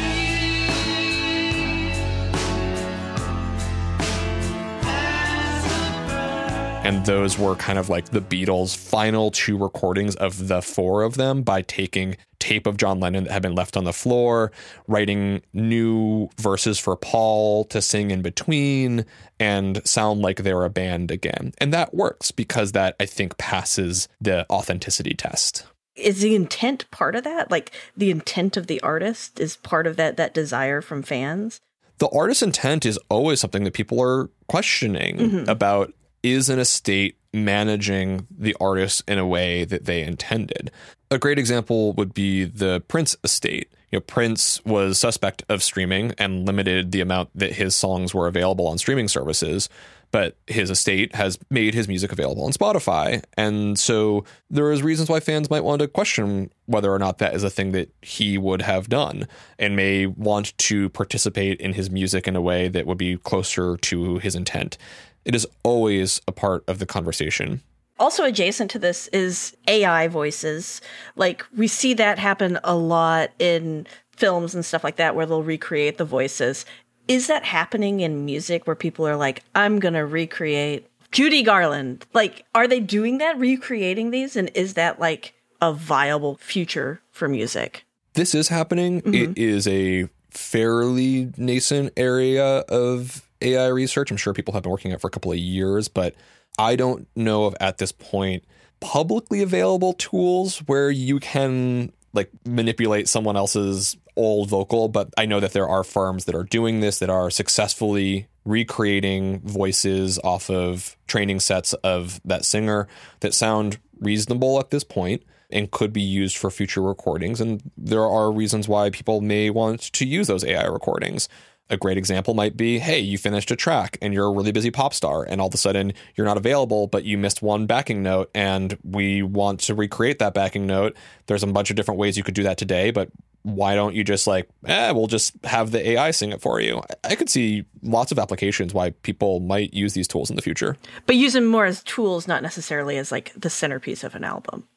And 6.85 7.05
those 7.05 7.39
were 7.39 7.55
kind 7.57 7.79
of 7.79 7.89
like 7.89 8.11
the 8.11 8.21
Beatles' 8.21 8.77
final 8.77 9.31
two 9.31 9.59
recordings 9.59 10.15
of 10.17 10.49
the 10.49 10.63
four 10.63 11.03
of 11.03 11.17
them 11.17 11.43
by 11.43 11.63
taking 11.63 12.17
tape 12.39 12.67
of 12.67 12.77
John 12.77 13.01
Lennon 13.01 13.25
that 13.25 13.33
had 13.33 13.43
been 13.43 13.55
left 13.55 13.77
on 13.77 13.85
the 13.85 13.93
floor, 13.93 14.53
writing 14.87 15.43
new 15.53 16.29
verses 16.39 16.79
for 16.79 16.97
Paul 16.97 17.65
to 17.67 17.83
sing 17.83 18.11
in 18.11 18.23
between 18.23 19.05
and 19.39 19.87
sound 19.87 20.23
like 20.23 20.39
they're 20.39 20.65
a 20.65 20.71
band 20.71 21.11
again. 21.11 21.53
And 21.59 21.73
that 21.73 21.95
works 21.95 22.31
because 22.31 22.73
that 22.73 22.97
I 23.01 23.07
think 23.07 23.37
passes 23.39 24.09
the 24.21 24.47
authenticity 24.51 25.15
test. 25.15 25.67
Is 25.97 26.21
the 26.21 26.35
intent 26.37 26.89
part 26.91 27.17
of 27.17 27.25
that? 27.25 27.51
Like 27.51 27.73
the 27.97 28.11
intent 28.11 28.57
of 28.57 28.69
the 28.69 28.81
artist 28.83 29.41
is 29.41 29.57
part 29.57 29.87
of 29.87 29.97
that 29.97 30.17
that 30.17 30.33
desire 30.33 30.81
from 30.81 31.03
fans? 31.03 31.61
The 31.99 32.09
artist's 32.11 32.43
intent 32.43 32.87
is 32.87 32.99
always 33.11 33.41
something 33.41 33.65
that 33.65 33.75
people 33.75 34.01
are 34.01 34.31
questioning 34.47 35.17
mm-hmm. 35.17 35.51
about 35.51 35.93
is 36.33 36.49
an 36.49 36.59
estate 36.59 37.17
managing 37.33 38.27
the 38.31 38.57
artist 38.61 39.03
in 39.07 39.19
a 39.19 39.27
way 39.27 39.65
that 39.65 39.85
they 39.85 40.03
intended. 40.03 40.71
A 41.11 41.19
great 41.19 41.39
example 41.39 41.93
would 41.95 42.15
be 42.15 42.45
the 42.45 42.83
Prince 42.89 43.17
estate. 43.25 43.73
You 43.91 43.97
know, 43.97 44.01
Prince 44.01 44.63
was 44.65 44.99
suspect 44.99 45.43
of 45.49 45.63
streaming 45.63 46.13
and 46.19 46.47
limited 46.47 46.93
the 46.93 47.01
amount 47.01 47.31
that 47.35 47.53
his 47.53 47.75
songs 47.75 48.15
were 48.15 48.27
available 48.27 48.67
on 48.67 48.77
streaming 48.77 49.09
services, 49.09 49.71
but 50.11 50.37
his 50.47 50.71
estate 50.71 51.15
has 51.15 51.39
made 51.51 51.75
his 51.75 51.89
music 51.89 52.13
available 52.13 52.45
on 52.45 52.53
Spotify. 52.53 53.23
And 53.37 53.79
so 53.79 54.25
there 54.51 54.71
is 54.73 54.83
reasons 54.83 55.09
why 55.09 55.21
fans 55.21 55.51
might 55.51 55.65
want 55.65 55.81
to 55.81 55.89
question 55.89 56.51
whether 56.67 56.93
or 56.93 56.99
not 56.99 57.19
that 57.19 57.35
is 57.35 57.45
a 57.45 57.51
thing 57.51 57.73
that 57.73 57.91
he 58.03 58.37
would 58.37 58.63
have 58.63 58.89
done 58.89 59.27
and 59.59 59.77
may 59.77 60.07
want 60.07 60.57
to 60.59 60.91
participate 60.91 61.61
in 61.61 61.73
his 61.73 61.91
music 61.91 62.29
in 62.29 62.37
a 62.37 62.43
way 62.43 62.69
that 62.69 62.87
would 62.87 62.99
be 62.99 63.17
closer 63.19 63.77
to 63.79 64.19
his 64.19 64.35
intent. 64.35 64.77
It 65.25 65.35
is 65.35 65.47
always 65.63 66.21
a 66.27 66.33
part 66.33 66.65
of 66.69 66.79
the 66.79 66.87
conversation. 66.87 67.63
Also, 67.99 68.25
adjacent 68.25 68.71
to 68.71 68.79
this 68.79 69.09
is 69.09 69.57
AI 69.67 70.09
voices. 70.09 70.81
Like, 71.17 71.45
we 71.57 71.67
see 71.67 71.95
that 71.95 72.19
happen 72.19 72.59
a 72.63 72.77
lot 72.77 73.31
in 73.39 73.87
films 74.13 74.55
and 74.55 74.65
stuff 74.65 74.85
like 74.85 74.97
that 74.97 75.15
where 75.15 75.27
they'll 75.27 75.43
recreate 75.43 75.99
the 75.99 76.05
voices. 76.05 76.65
Is 77.09 77.27
that 77.27 77.45
happening 77.45 78.01
in 78.01 78.25
music 78.25 78.67
where 78.67 78.77
people 78.77 79.07
are 79.07 79.17
like, 79.17 79.43
I'm 79.55 79.79
going 79.81 79.95
to 79.95 80.05
recreate 80.05 80.87
Judy 81.11 81.43
Garland? 81.43 82.07
Like, 82.13 82.45
are 82.55 82.69
they 82.69 82.81
doing 82.81 83.19
that, 83.19 83.39
recreating 83.39 84.11
these? 84.11 84.37
And 84.37 84.51
is 84.55 84.75
that 84.75 85.01
like 85.01 85.35
a 85.61 85.73
viable 85.73 86.37
future 86.37 87.01
for 87.11 87.29
music? 87.29 87.85
This 88.15 88.35
is 88.35 88.49
happening. 88.49 88.99
It 88.99 89.05
mm-hmm. 89.05 89.33
is 89.37 89.67
a 89.67 90.09
fairly 90.31 91.33
nascent 91.37 91.93
area 91.97 92.59
of 92.69 93.28
AI 93.41 93.69
research. 93.69 94.11
I'm 94.11 94.17
sure 94.17 94.33
people 94.33 94.55
have 94.55 94.63
been 94.63 94.71
working 94.71 94.93
on 94.93 94.97
it 94.97 95.01
for 95.01 95.09
a 95.09 95.11
couple 95.11 95.33
of 95.33 95.39
years, 95.39 95.89
but 95.89 96.15
I 96.59 96.77
don't 96.77 97.07
know 97.15 97.45
of 97.45 97.57
at 97.61 97.79
this 97.79 97.93
point 97.93 98.45
publicly 98.81 99.43
available 99.43 99.93
tools 99.95 100.59
where 100.67 100.91
you 100.91 101.19
can 101.19 101.93
like 102.13 102.31
manipulate 102.47 103.09
someone 103.09 103.37
else's 103.37 103.97
old 104.17 104.49
vocal, 104.49 104.89
but 104.89 105.11
I 105.17 105.27
know 105.27 105.41
that 105.41 105.53
there 105.53 105.69
are 105.69 105.85
firms 105.85 106.25
that 106.25 106.35
are 106.35 106.45
doing 106.45 106.81
this 106.81 106.99
that 106.99 107.11
are 107.11 107.31
successfully 107.31 108.27
recreating 108.45 109.41
voices 109.41 110.19
off 110.25 110.51
of 110.51 110.97
training 111.07 111.41
sets 111.41 111.75
of 111.75 112.21
that 112.25 112.45
singer 112.45 112.89
that 113.21 113.35
sound 113.35 113.79
reasonable 114.01 114.59
at 114.59 114.71
this 114.71 114.85
point 114.85 115.23
and 115.51 115.71
could 115.71 115.93
be 115.93 116.03
used 116.03 116.37
for 116.37 116.51
future 116.51 116.83
recordings. 116.83 117.41
And 117.41 117.63
there 117.77 118.05
are 118.05 118.31
reasons 118.31 118.69
why 118.69 118.91
people 118.91 119.21
may 119.21 119.51
want 119.51 119.81
to 119.93 120.05
use 120.05 120.27
those 120.27 120.45
AI 120.45 120.67
recordings. 120.67 121.29
A 121.71 121.77
great 121.77 121.99
example 121.99 122.35
might 122.35 122.57
be 122.57 122.79
hey, 122.79 122.99
you 122.99 123.19
finished 123.19 123.51
a 123.51 123.57
track 123.57 123.99
and 124.01 124.15
you're 124.15 124.27
a 124.27 124.33
really 124.33 124.53
busy 124.53 124.71
pop 124.71 124.95
star, 124.95 125.25
and 125.25 125.41
all 125.41 125.49
of 125.49 125.55
a 125.55 125.59
sudden 125.59 125.93
you're 126.17 126.27
not 126.27 126.37
available, 126.37 126.87
but 126.87 127.05
you 127.05 127.19
missed 127.19 127.43
one 127.43 127.67
backing 127.67 128.03
note, 128.03 128.31
and 128.35 128.79
we 128.83 129.23
want 129.23 129.61
to 129.61 129.75
recreate 129.75 130.19
that 130.19 130.35
backing 130.35 130.67
note. 130.67 130.97
There's 131.27 131.43
a 131.43 131.47
bunch 131.47 131.71
of 131.71 131.77
different 131.77 131.99
ways 132.01 132.17
you 132.17 132.23
could 132.23 132.35
do 132.35 132.43
that 132.45 132.57
today, 132.59 132.91
but 132.91 133.11
why 133.43 133.75
don't 133.75 133.95
you 133.95 134.05
just 134.05 134.27
like, 134.27 134.49
eh, 134.67 134.91
we'll 134.91 135.07
just 135.07 135.33
have 135.45 135.71
the 135.71 135.91
AI 135.91 136.11
sing 136.11 136.33
it 136.33 136.41
for 136.41 136.61
you? 136.61 136.83
I- 137.05 137.17
could 137.17 137.31
see 137.31 137.65
lots 137.83 138.13
of 138.13 138.19
applications 138.19 138.73
why 138.73 138.91
people 138.91 139.41
might 139.41 139.75
use 139.75 139.93
these 139.95 140.07
tools 140.07 140.31
in 140.31 140.37
the 140.37 140.43
future. 140.43 140.77
But 141.07 141.17
use 141.17 141.33
them 141.33 141.47
more 141.47 141.67
as 141.67 141.83
tools, 141.83 142.29
not 142.29 142.43
necessarily 142.43 142.97
as 142.97 143.11
like 143.11 143.33
the 143.37 143.51
centerpiece 143.51 144.05
of 144.05 144.15
an 144.15 144.25
album. 144.25 144.69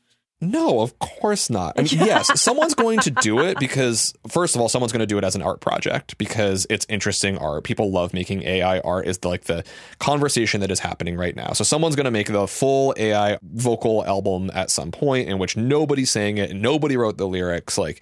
No, 0.44 0.82
of 0.82 0.98
course 0.98 1.52
not. 1.52 1.78
I 1.78 1.84
mean, 1.84 1.90
yes, 1.94 2.42
someone's 2.42 2.74
going 2.74 3.00
to 3.02 3.12
do 3.12 3.40
it 3.40 3.60
because, 3.60 4.14
first 4.28 4.56
of 4.56 4.62
all, 4.62 4.68
someone's 4.68 4.92
going 4.92 5.02
to 5.02 5.06
do 5.06 5.20
it 5.20 5.24
as 5.24 5.36
an 5.36 5.44
art 5.44 5.62
project 5.62 6.18
because 6.18 6.66
it's 6.70 6.86
interesting 6.90 7.38
art. 7.38 7.64
People 7.64 7.92
love 7.92 8.12
making 8.12 8.42
AI 8.42 8.80
art. 8.80 9.08
Is 9.08 9.24
like 9.24 9.44
the 9.44 9.64
conversation 10.00 10.62
that 10.62 10.72
is 10.72 10.80
happening 10.80 11.16
right 11.16 11.36
now. 11.36 11.54
So 11.54 11.64
someone's 11.64 11.96
going 11.96 12.06
to 12.06 12.12
make 12.12 12.28
the 12.28 12.48
full 12.48 12.96
AI 12.98 13.38
vocal 13.44 14.04
album 14.04 14.50
at 14.54 14.72
some 14.72 14.92
point 14.92 15.30
in 15.30 15.38
which 15.38 15.56
nobody's 15.56 16.10
saying 16.10 16.38
it 16.38 16.56
nobody 16.56 16.98
wrote 16.98 17.18
the 17.18 17.28
lyrics. 17.28 17.78
Like 17.78 18.02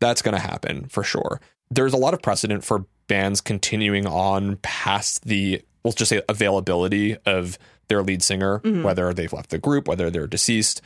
that's 0.00 0.20
going 0.20 0.34
to 0.34 0.40
happen 0.40 0.86
for 0.86 1.04
sure. 1.04 1.40
There's 1.70 1.92
a 1.92 1.98
lot 1.98 2.12
of 2.12 2.22
precedent 2.22 2.64
for 2.64 2.86
bands 3.06 3.40
continuing 3.40 4.06
on 4.06 4.56
past 4.56 5.24
the, 5.24 5.62
let's 5.84 5.96
just 5.96 6.08
say, 6.08 6.22
availability 6.28 7.16
of 7.26 7.58
their 7.88 8.02
lead 8.02 8.22
singer, 8.22 8.60
mm-hmm. 8.60 8.82
whether 8.82 9.12
they've 9.12 9.32
left 9.32 9.50
the 9.50 9.58
group, 9.58 9.88
whether 9.88 10.10
they're 10.10 10.26
deceased. 10.26 10.80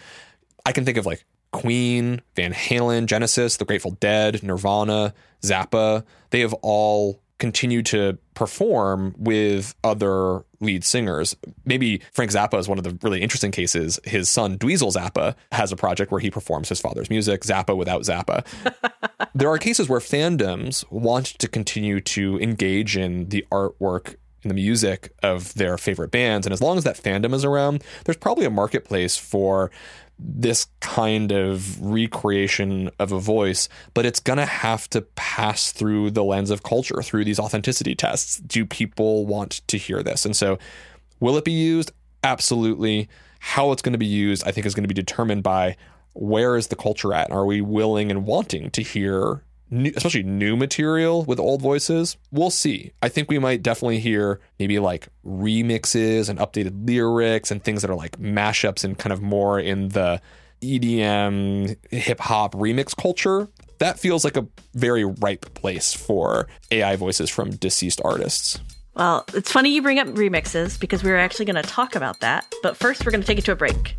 I 0.64 0.72
can 0.72 0.84
think 0.84 0.96
of 0.98 1.06
like 1.06 1.24
Queen, 1.52 2.22
Van 2.34 2.52
Halen, 2.52 3.06
Genesis, 3.06 3.56
The 3.56 3.64
Grateful 3.64 3.92
Dead, 3.92 4.42
Nirvana, 4.42 5.14
Zappa. 5.42 6.04
They 6.30 6.40
have 6.40 6.54
all 6.54 7.20
continued 7.38 7.84
to 7.86 8.16
perform 8.34 9.14
with 9.18 9.74
other 9.82 10.44
lead 10.60 10.84
singers. 10.84 11.36
Maybe 11.64 12.00
Frank 12.12 12.30
Zappa 12.30 12.56
is 12.58 12.68
one 12.68 12.78
of 12.78 12.84
the 12.84 12.96
really 13.02 13.20
interesting 13.20 13.50
cases. 13.50 13.98
His 14.04 14.30
son, 14.30 14.58
Dweezil 14.58 14.94
Zappa, 14.94 15.34
has 15.50 15.72
a 15.72 15.76
project 15.76 16.12
where 16.12 16.20
he 16.20 16.30
performs 16.30 16.68
his 16.68 16.80
father's 16.80 17.10
music, 17.10 17.42
Zappa 17.42 17.76
without 17.76 18.02
Zappa. 18.02 18.46
there 19.34 19.50
are 19.50 19.58
cases 19.58 19.88
where 19.88 19.98
fandoms 19.98 20.88
want 20.90 21.26
to 21.40 21.48
continue 21.48 22.00
to 22.00 22.38
engage 22.38 22.96
in 22.96 23.28
the 23.28 23.44
artwork 23.50 24.14
and 24.42 24.50
the 24.50 24.54
music 24.54 25.12
of 25.22 25.54
their 25.54 25.78
favorite 25.78 26.10
bands. 26.10 26.46
And 26.46 26.52
as 26.52 26.60
long 26.60 26.78
as 26.78 26.84
that 26.84 26.96
fandom 26.96 27.34
is 27.34 27.44
around, 27.44 27.82
there's 28.04 28.16
probably 28.16 28.44
a 28.44 28.50
marketplace 28.50 29.16
for 29.16 29.70
this 30.18 30.66
kind 30.80 31.32
of 31.32 31.80
recreation 31.82 32.90
of 32.98 33.12
a 33.12 33.18
voice, 33.18 33.68
but 33.94 34.06
it's 34.06 34.20
going 34.20 34.38
to 34.38 34.46
have 34.46 34.88
to 34.90 35.02
pass 35.02 35.72
through 35.72 36.10
the 36.10 36.24
lens 36.24 36.50
of 36.50 36.62
culture, 36.62 37.02
through 37.02 37.24
these 37.24 37.38
authenticity 37.38 37.94
tests. 37.94 38.38
Do 38.38 38.64
people 38.64 39.26
want 39.26 39.62
to 39.68 39.78
hear 39.78 40.02
this? 40.02 40.24
And 40.24 40.36
so, 40.36 40.58
will 41.20 41.36
it 41.36 41.44
be 41.44 41.52
used? 41.52 41.92
Absolutely. 42.24 43.08
How 43.40 43.72
it's 43.72 43.82
going 43.82 43.92
to 43.92 43.98
be 43.98 44.06
used, 44.06 44.46
I 44.46 44.52
think, 44.52 44.66
is 44.66 44.74
going 44.74 44.84
to 44.84 44.88
be 44.88 44.94
determined 44.94 45.42
by 45.42 45.76
where 46.14 46.56
is 46.56 46.68
the 46.68 46.76
culture 46.76 47.14
at? 47.14 47.30
Are 47.30 47.46
we 47.46 47.60
willing 47.60 48.10
and 48.10 48.26
wanting 48.26 48.70
to 48.70 48.82
hear, 48.82 49.42
new, 49.72 49.92
especially 49.96 50.22
new 50.22 50.56
material 50.56 51.24
with 51.24 51.40
old 51.40 51.60
voices? 51.60 52.16
We'll 52.30 52.50
see. 52.50 52.92
I 53.02 53.08
think 53.08 53.30
we 53.30 53.38
might 53.38 53.62
definitely 53.62 53.98
hear 53.98 54.40
maybe 54.58 54.78
like 54.78 55.08
remixes 55.24 56.28
and 56.28 56.38
updated 56.38 56.86
lyrics 56.86 57.50
and 57.50 57.64
things 57.64 57.82
that 57.82 57.90
are 57.90 57.96
like 57.96 58.18
mashups 58.18 58.84
and 58.84 58.96
kind 58.96 59.12
of 59.12 59.20
more 59.20 59.58
in 59.58 59.88
the 59.88 60.20
EDM 60.60 61.76
hip 61.90 62.20
hop 62.20 62.54
remix 62.54 62.96
culture. 62.96 63.48
That 63.78 63.98
feels 63.98 64.22
like 64.22 64.36
a 64.36 64.46
very 64.74 65.04
ripe 65.04 65.54
place 65.54 65.92
for 65.92 66.46
AI 66.70 66.94
voices 66.94 67.28
from 67.30 67.50
deceased 67.50 68.00
artists. 68.04 68.60
Well, 68.94 69.24
it's 69.34 69.50
funny 69.50 69.74
you 69.74 69.82
bring 69.82 69.98
up 69.98 70.06
remixes 70.08 70.78
because 70.78 71.02
we 71.02 71.10
were 71.10 71.16
actually 71.16 71.46
going 71.46 71.56
to 71.56 71.68
talk 71.68 71.96
about 71.96 72.20
that. 72.20 72.52
But 72.62 72.76
first, 72.76 73.04
we're 73.04 73.10
going 73.10 73.22
to 73.22 73.26
take 73.26 73.38
it 73.38 73.44
to 73.46 73.52
a 73.52 73.56
break. 73.56 73.98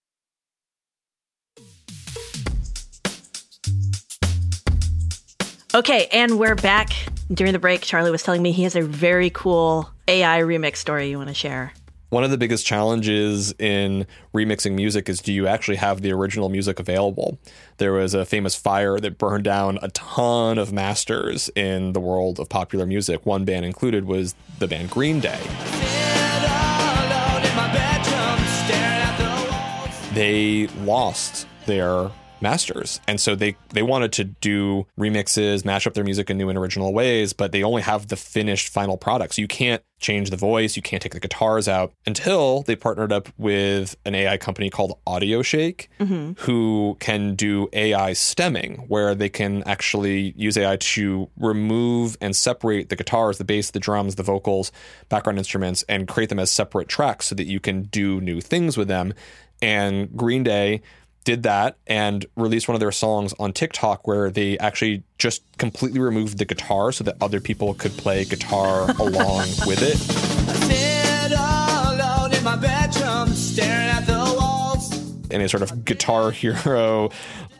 Okay, 5.73 6.07
and 6.11 6.37
we're 6.37 6.55
back. 6.55 6.91
During 7.33 7.53
the 7.53 7.59
break, 7.59 7.79
Charlie 7.79 8.11
was 8.11 8.23
telling 8.23 8.41
me 8.41 8.51
he 8.51 8.63
has 8.63 8.75
a 8.75 8.81
very 8.81 9.29
cool 9.29 9.89
AI 10.05 10.41
remix 10.41 10.75
story 10.75 11.09
you 11.09 11.17
want 11.17 11.29
to 11.29 11.33
share. 11.33 11.71
One 12.09 12.25
of 12.25 12.29
the 12.29 12.37
biggest 12.37 12.65
challenges 12.65 13.53
in 13.57 14.05
remixing 14.33 14.73
music 14.73 15.07
is 15.07 15.21
do 15.21 15.31
you 15.31 15.47
actually 15.47 15.77
have 15.77 16.01
the 16.01 16.11
original 16.11 16.49
music 16.49 16.77
available? 16.77 17.39
There 17.77 17.93
was 17.93 18.13
a 18.13 18.25
famous 18.25 18.53
fire 18.53 18.99
that 18.99 19.17
burned 19.17 19.45
down 19.45 19.79
a 19.81 19.87
ton 19.91 20.57
of 20.57 20.73
masters 20.73 21.49
in 21.55 21.93
the 21.93 22.01
world 22.01 22.41
of 22.41 22.49
popular 22.49 22.85
music. 22.85 23.25
One 23.25 23.45
band 23.45 23.63
included 23.63 24.03
was 24.03 24.35
the 24.59 24.67
band 24.67 24.89
Green 24.89 25.21
Day. 25.21 25.39
They 30.13 30.67
lost 30.83 31.47
their 31.65 32.11
masters. 32.41 32.99
And 33.07 33.19
so 33.19 33.35
they 33.35 33.55
they 33.69 33.83
wanted 33.83 34.11
to 34.13 34.23
do 34.23 34.87
remixes, 34.99 35.65
mash 35.65 35.87
up 35.87 35.93
their 35.93 36.03
music 36.03 36.29
in 36.29 36.37
new 36.37 36.49
and 36.49 36.57
original 36.57 36.93
ways, 36.93 37.33
but 37.33 37.51
they 37.51 37.63
only 37.63 37.81
have 37.81 38.07
the 38.07 38.15
finished 38.15 38.69
final 38.69 38.97
product. 38.97 39.35
So 39.35 39.41
you 39.41 39.47
can't 39.47 39.83
change 40.01 40.31
the 40.31 40.37
voice, 40.37 40.75
you 40.75 40.81
can't 40.81 41.01
take 41.01 41.13
the 41.13 41.19
guitars 41.19 41.67
out 41.67 41.93
until 42.05 42.63
they 42.63 42.75
partnered 42.75 43.13
up 43.13 43.29
with 43.37 43.95
an 44.03 44.15
AI 44.15 44.35
company 44.37 44.69
called 44.69 44.97
AudioShake, 45.07 45.87
mm-hmm. 45.99 46.33
who 46.43 46.97
can 46.99 47.35
do 47.35 47.69
AI 47.71 48.13
stemming, 48.13 48.85
where 48.87 49.15
they 49.15 49.29
can 49.29 49.63
actually 49.63 50.33
use 50.35 50.57
AI 50.57 50.75
to 50.77 51.29
remove 51.37 52.17
and 52.19 52.35
separate 52.35 52.89
the 52.89 52.95
guitars, 52.95 53.37
the 53.37 53.45
bass, 53.45 53.71
the 53.71 53.79
drums, 53.79 54.15
the 54.15 54.23
vocals, 54.23 54.71
background 55.07 55.37
instruments, 55.37 55.83
and 55.87 56.07
create 56.07 56.29
them 56.29 56.39
as 56.39 56.51
separate 56.51 56.89
tracks 56.89 57.27
so 57.27 57.35
that 57.35 57.45
you 57.45 57.59
can 57.59 57.83
do 57.83 58.19
new 58.19 58.41
things 58.41 58.75
with 58.75 58.87
them. 58.87 59.13
And 59.61 60.15
Green 60.17 60.43
Day 60.43 60.81
did 61.23 61.43
that 61.43 61.77
and 61.87 62.25
released 62.35 62.67
one 62.67 62.75
of 62.75 62.79
their 62.79 62.91
songs 62.91 63.33
on 63.39 63.53
TikTok 63.53 64.07
where 64.07 64.29
they 64.29 64.57
actually 64.57 65.03
just 65.17 65.43
completely 65.57 65.99
removed 65.99 66.37
the 66.37 66.45
guitar 66.45 66.91
so 66.91 67.03
that 67.03 67.15
other 67.21 67.39
people 67.39 67.73
could 67.73 67.91
play 67.93 68.25
guitar 68.25 68.89
along 68.99 69.47
with 69.65 69.81
it. 69.81 69.97
In 75.31 75.41
a 75.41 75.49
sort 75.49 75.63
of 75.63 75.85
guitar 75.85 76.31
hero 76.41 77.09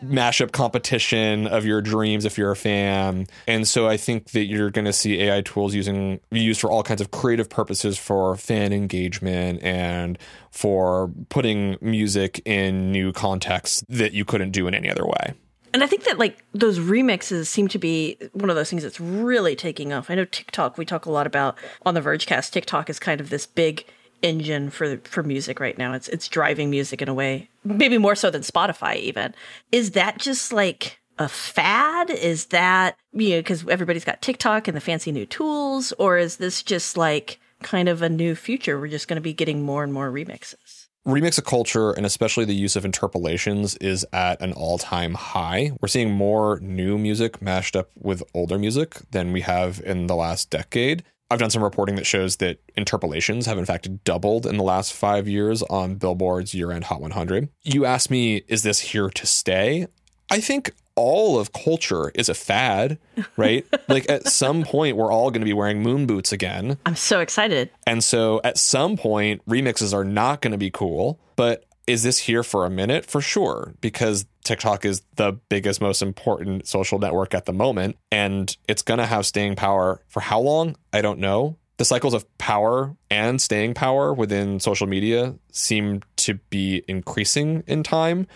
mashup 0.03 0.51
competition 0.51 1.47
of 1.47 1.65
your 1.65 1.81
dreams 1.81 2.25
if 2.25 2.37
you're 2.37 2.51
a 2.51 2.55
fan. 2.55 3.27
And 3.47 3.67
so 3.67 3.87
I 3.87 3.97
think 3.97 4.31
that 4.31 4.45
you're 4.45 4.71
going 4.71 4.85
to 4.85 4.93
see 4.93 5.21
AI 5.21 5.41
tools 5.41 5.73
using 5.75 6.19
used 6.31 6.59
for 6.61 6.71
all 6.71 6.83
kinds 6.83 7.01
of 7.01 7.11
creative 7.11 7.49
purposes 7.49 7.97
for 7.97 8.35
fan 8.35 8.73
engagement 8.73 9.61
and 9.63 10.17
for 10.49 11.11
putting 11.29 11.77
music 11.81 12.41
in 12.45 12.91
new 12.91 13.13
contexts 13.13 13.83
that 13.87 14.13
you 14.13 14.25
couldn't 14.25 14.51
do 14.51 14.67
in 14.67 14.73
any 14.73 14.89
other 14.89 15.05
way. 15.05 15.33
And 15.73 15.83
I 15.83 15.87
think 15.87 16.03
that 16.03 16.19
like 16.19 16.43
those 16.53 16.79
remixes 16.79 17.45
seem 17.45 17.67
to 17.69 17.79
be 17.79 18.17
one 18.33 18.49
of 18.49 18.55
those 18.55 18.69
things 18.69 18.83
that's 18.83 18.99
really 18.99 19.55
taking 19.55 19.93
off. 19.93 20.09
I 20.09 20.15
know 20.15 20.25
TikTok, 20.25 20.77
we 20.77 20.85
talk 20.85 21.05
a 21.05 21.11
lot 21.11 21.27
about 21.27 21.57
on 21.85 21.93
the 21.93 22.01
Vergecast, 22.01 22.51
TikTok 22.51 22.89
is 22.89 22.99
kind 22.99 23.21
of 23.21 23.29
this 23.29 23.45
big 23.45 23.85
engine 24.21 24.69
for 24.69 24.97
for 25.03 25.23
music 25.23 25.59
right 25.59 25.77
now. 25.77 25.93
It's 25.93 26.07
it's 26.09 26.27
driving 26.27 26.69
music 26.69 27.01
in 27.01 27.09
a 27.09 27.13
way, 27.13 27.49
maybe 27.63 27.97
more 27.97 28.15
so 28.15 28.29
than 28.29 28.41
Spotify 28.41 28.95
even. 28.97 29.33
Is 29.71 29.91
that 29.91 30.17
just 30.17 30.53
like 30.53 30.99
a 31.17 31.27
fad? 31.29 32.09
Is 32.09 32.45
that 32.47 32.97
you 33.13 33.31
know 33.31 33.39
because 33.39 33.67
everybody's 33.67 34.05
got 34.05 34.21
TikTok 34.21 34.67
and 34.67 34.75
the 34.75 34.81
fancy 34.81 35.11
new 35.11 35.25
tools, 35.25 35.93
or 35.99 36.17
is 36.17 36.37
this 36.37 36.63
just 36.63 36.97
like 36.97 37.39
kind 37.63 37.89
of 37.89 38.01
a 38.01 38.09
new 38.09 38.35
future? 38.35 38.79
We're 38.79 38.87
just 38.87 39.07
going 39.07 39.17
to 39.17 39.21
be 39.21 39.33
getting 39.33 39.63
more 39.63 39.83
and 39.83 39.93
more 39.93 40.11
remixes. 40.11 40.87
Remix 41.07 41.43
culture 41.43 41.91
and 41.91 42.05
especially 42.05 42.45
the 42.45 42.53
use 42.53 42.75
of 42.75 42.85
interpolations 42.85 43.75
is 43.77 44.05
at 44.13 44.39
an 44.39 44.53
all 44.53 44.77
time 44.77 45.15
high. 45.15 45.71
We're 45.81 45.87
seeing 45.87 46.11
more 46.11 46.59
new 46.59 46.99
music 46.99 47.41
mashed 47.41 47.75
up 47.75 47.89
with 47.95 48.21
older 48.35 48.59
music 48.59 48.97
than 49.09 49.31
we 49.31 49.41
have 49.41 49.81
in 49.83 50.05
the 50.05 50.15
last 50.15 50.51
decade. 50.51 51.03
I've 51.31 51.39
done 51.39 51.49
some 51.49 51.63
reporting 51.63 51.95
that 51.95 52.05
shows 52.05 52.35
that 52.37 52.59
interpolations 52.75 53.45
have 53.45 53.57
in 53.57 53.63
fact 53.63 54.03
doubled 54.03 54.45
in 54.45 54.57
the 54.57 54.63
last 54.63 54.91
five 54.91 55.29
years 55.29 55.63
on 55.63 55.95
Billboard's 55.95 56.53
year 56.53 56.71
end 56.71 56.83
Hot 56.85 56.99
100. 56.99 57.47
You 57.63 57.85
ask 57.85 58.09
me, 58.09 58.43
is 58.49 58.63
this 58.63 58.79
here 58.79 59.09
to 59.09 59.25
stay? 59.25 59.87
I 60.29 60.41
think 60.41 60.71
all 60.95 61.39
of 61.39 61.53
culture 61.53 62.11
is 62.15 62.27
a 62.27 62.33
fad, 62.33 62.99
right? 63.37 63.65
like 63.87 64.09
at 64.09 64.27
some 64.27 64.63
point, 64.63 64.97
we're 64.97 65.11
all 65.11 65.31
going 65.31 65.39
to 65.41 65.45
be 65.45 65.53
wearing 65.53 65.81
moon 65.81 66.05
boots 66.05 66.33
again. 66.33 66.77
I'm 66.85 66.97
so 66.97 67.21
excited. 67.21 67.69
And 67.87 68.03
so 68.03 68.41
at 68.43 68.57
some 68.57 68.97
point, 68.97 69.41
remixes 69.47 69.93
are 69.93 70.03
not 70.03 70.41
going 70.41 70.51
to 70.51 70.57
be 70.57 70.69
cool. 70.69 71.17
But 71.37 71.63
is 71.87 72.03
this 72.03 72.17
here 72.17 72.43
for 72.43 72.65
a 72.65 72.69
minute? 72.69 73.05
For 73.05 73.21
sure, 73.21 73.73
because 73.79 74.25
TikTok 74.43 74.85
is 74.85 75.01
the 75.15 75.33
biggest, 75.49 75.81
most 75.81 76.01
important 76.01 76.67
social 76.67 76.99
network 76.99 77.33
at 77.33 77.45
the 77.45 77.53
moment. 77.53 77.97
And 78.11 78.55
it's 78.67 78.81
going 78.81 78.99
to 78.99 79.05
have 79.05 79.25
staying 79.25 79.55
power 79.55 80.01
for 80.07 80.19
how 80.19 80.39
long? 80.39 80.75
I 80.93 81.01
don't 81.01 81.19
know. 81.19 81.57
The 81.77 81.85
cycles 81.85 82.13
of 82.13 82.25
power 82.37 82.95
and 83.09 83.41
staying 83.41 83.73
power 83.73 84.13
within 84.13 84.59
social 84.59 84.87
media 84.87 85.35
seem 85.51 86.01
to 86.17 86.35
be 86.49 86.83
increasing 86.87 87.63
in 87.65 87.81
time. 87.83 88.27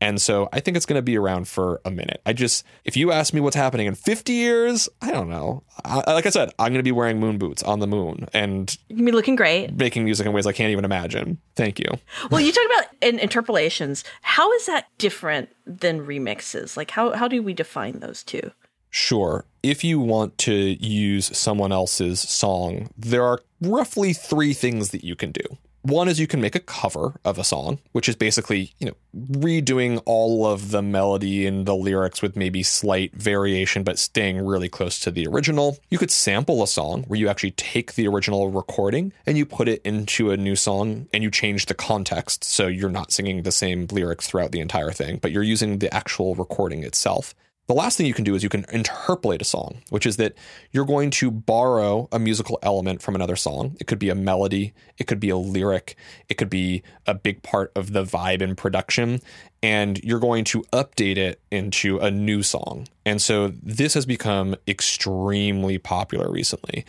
And 0.00 0.20
so 0.20 0.48
I 0.52 0.60
think 0.60 0.76
it's 0.76 0.86
going 0.86 0.98
to 0.98 1.02
be 1.02 1.18
around 1.18 1.46
for 1.46 1.80
a 1.84 1.90
minute. 1.90 2.22
I 2.24 2.32
just, 2.32 2.64
if 2.84 2.96
you 2.96 3.12
ask 3.12 3.34
me 3.34 3.40
what's 3.40 3.56
happening 3.56 3.86
in 3.86 3.94
50 3.94 4.32
years, 4.32 4.88
I 5.02 5.10
don't 5.10 5.28
know. 5.28 5.62
I, 5.84 6.12
like 6.12 6.26
I 6.26 6.30
said, 6.30 6.50
I'm 6.58 6.72
going 6.72 6.78
to 6.78 6.82
be 6.82 6.92
wearing 6.92 7.20
moon 7.20 7.36
boots 7.38 7.62
on 7.62 7.80
the 7.80 7.86
moon 7.86 8.26
and 8.32 8.76
be 8.88 9.12
looking 9.12 9.36
great. 9.36 9.74
making 9.74 10.04
music 10.04 10.26
in 10.26 10.32
ways 10.32 10.46
I 10.46 10.52
can't 10.52 10.70
even 10.70 10.84
imagine. 10.84 11.38
Thank 11.54 11.78
you. 11.78 11.88
Well, 12.30 12.40
you 12.40 12.52
talked 12.52 12.66
about 12.66 13.08
in 13.08 13.18
interpolations. 13.18 14.04
How 14.22 14.50
is 14.52 14.66
that 14.66 14.86
different 14.98 15.50
than 15.66 16.06
remixes? 16.06 16.76
Like, 16.76 16.90
how 16.90 17.12
how 17.12 17.28
do 17.28 17.42
we 17.42 17.52
define 17.52 18.00
those 18.00 18.22
two? 18.22 18.52
Sure. 18.90 19.44
If 19.62 19.84
you 19.84 20.00
want 20.00 20.36
to 20.38 20.52
use 20.52 21.36
someone 21.36 21.72
else's 21.72 22.20
song, 22.20 22.90
there 22.96 23.24
are 23.24 23.40
roughly 23.60 24.12
three 24.12 24.52
things 24.52 24.90
that 24.90 25.04
you 25.04 25.14
can 25.14 25.30
do. 25.32 25.42
One 25.82 26.08
is 26.08 26.20
you 26.20 26.26
can 26.26 26.42
make 26.42 26.54
a 26.54 26.60
cover 26.60 27.18
of 27.24 27.38
a 27.38 27.44
song, 27.44 27.78
which 27.92 28.08
is 28.08 28.14
basically, 28.14 28.74
you 28.78 28.86
know, 28.86 28.94
redoing 29.38 30.02
all 30.04 30.46
of 30.46 30.72
the 30.72 30.82
melody 30.82 31.46
and 31.46 31.64
the 31.64 31.74
lyrics 31.74 32.20
with 32.20 32.36
maybe 32.36 32.62
slight 32.62 33.14
variation, 33.14 33.82
but 33.82 33.98
staying 33.98 34.44
really 34.44 34.68
close 34.68 34.98
to 35.00 35.10
the 35.10 35.26
original. 35.26 35.78
You 35.88 35.96
could 35.96 36.10
sample 36.10 36.62
a 36.62 36.66
song 36.66 37.04
where 37.04 37.18
you 37.18 37.28
actually 37.28 37.52
take 37.52 37.94
the 37.94 38.06
original 38.08 38.50
recording 38.50 39.12
and 39.24 39.38
you 39.38 39.46
put 39.46 39.68
it 39.68 39.80
into 39.82 40.30
a 40.30 40.36
new 40.36 40.54
song 40.54 41.08
and 41.14 41.22
you 41.22 41.30
change 41.30 41.66
the 41.66 41.74
context. 41.74 42.44
So 42.44 42.66
you're 42.66 42.90
not 42.90 43.10
singing 43.10 43.42
the 43.42 43.52
same 43.52 43.86
lyrics 43.90 44.28
throughout 44.28 44.52
the 44.52 44.60
entire 44.60 44.92
thing, 44.92 45.18
but 45.18 45.32
you're 45.32 45.42
using 45.42 45.78
the 45.78 45.92
actual 45.94 46.34
recording 46.34 46.84
itself. 46.84 47.34
The 47.68 47.74
last 47.74 47.96
thing 47.96 48.06
you 48.06 48.14
can 48.14 48.24
do 48.24 48.34
is 48.34 48.42
you 48.42 48.48
can 48.48 48.64
interpolate 48.72 49.40
a 49.40 49.44
song, 49.44 49.82
which 49.90 50.04
is 50.04 50.16
that 50.16 50.34
you're 50.72 50.84
going 50.84 51.10
to 51.10 51.30
borrow 51.30 52.08
a 52.10 52.18
musical 52.18 52.58
element 52.64 53.00
from 53.00 53.14
another 53.14 53.36
song. 53.36 53.76
It 53.78 53.86
could 53.86 54.00
be 54.00 54.08
a 54.08 54.14
melody, 54.16 54.74
it 54.98 55.06
could 55.06 55.20
be 55.20 55.30
a 55.30 55.36
lyric, 55.36 55.94
it 56.28 56.34
could 56.34 56.50
be 56.50 56.82
a 57.06 57.14
big 57.14 57.44
part 57.44 57.70
of 57.76 57.92
the 57.92 58.02
vibe 58.02 58.42
and 58.42 58.56
production, 58.56 59.20
and 59.62 60.02
you're 60.02 60.18
going 60.18 60.42
to 60.46 60.62
update 60.72 61.16
it 61.16 61.40
into 61.52 61.98
a 61.98 62.10
new 62.10 62.42
song. 62.42 62.88
And 63.06 63.22
so 63.22 63.52
this 63.62 63.94
has 63.94 64.04
become 64.04 64.56
extremely 64.66 65.78
popular 65.78 66.28
recently. 66.28 66.84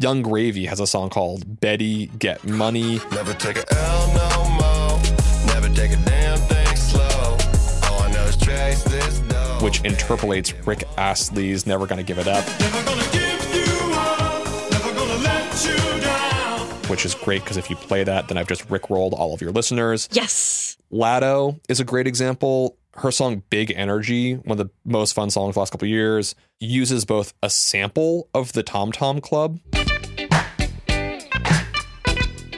Yung 0.00 0.22
Gravy 0.22 0.66
has 0.66 0.80
a 0.80 0.88
song 0.88 1.08
called 1.08 1.60
Betty 1.60 2.06
Get 2.18 2.44
Money. 2.44 3.00
Never 3.12 3.32
take 3.32 3.58
a 3.58 3.64
L 3.72 4.08
no 4.12 4.50
more. 4.50 5.54
Never 5.54 5.68
take 5.72 5.92
a 5.92 6.02
damn 6.04 6.38
thing 6.40 6.76
slow. 6.76 7.36
All 7.84 8.02
I 8.02 8.10
know 8.12 8.24
is 8.24 8.36
chase 8.36 8.82
this. 8.84 9.25
Which 9.66 9.82
interpolates 9.82 10.54
Rick 10.64 10.84
Astley's 10.96 11.66
Never 11.66 11.88
Gonna 11.88 12.04
Give 12.04 12.18
It 12.18 12.28
Up, 12.28 12.46
Never 12.60 12.84
gonna 12.84 13.02
give 13.10 13.52
you 13.52 13.92
up, 13.94 14.70
never 14.70 14.94
gonna 14.94 15.16
let 15.24 15.64
you 15.66 16.00
down. 16.02 16.60
which 16.88 17.04
is 17.04 17.16
great 17.16 17.42
because 17.42 17.56
if 17.56 17.68
you 17.68 17.74
play 17.74 18.04
that, 18.04 18.28
then 18.28 18.38
I've 18.38 18.46
just 18.46 18.68
rickrolled 18.68 19.12
all 19.12 19.34
of 19.34 19.40
your 19.40 19.50
listeners. 19.50 20.08
Yes. 20.12 20.76
Latto 20.92 21.58
is 21.68 21.80
a 21.80 21.84
great 21.84 22.06
example. 22.06 22.76
Her 22.94 23.10
song 23.10 23.42
Big 23.50 23.72
Energy, 23.74 24.34
one 24.34 24.56
of 24.60 24.68
the 24.68 24.72
most 24.84 25.14
fun 25.14 25.30
songs 25.30 25.54
the 25.54 25.58
last 25.58 25.72
couple 25.72 25.86
of 25.86 25.90
years, 25.90 26.36
uses 26.60 27.04
both 27.04 27.34
a 27.42 27.50
sample 27.50 28.28
of 28.34 28.52
the 28.52 28.62
Tom 28.62 28.92
Tom 28.92 29.20
Club 29.20 29.58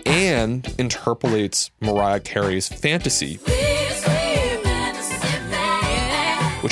and 0.05 0.75
interpolates 0.79 1.71
Mariah 1.81 2.21
Carey's 2.21 2.69
Fantasy. 2.69 3.39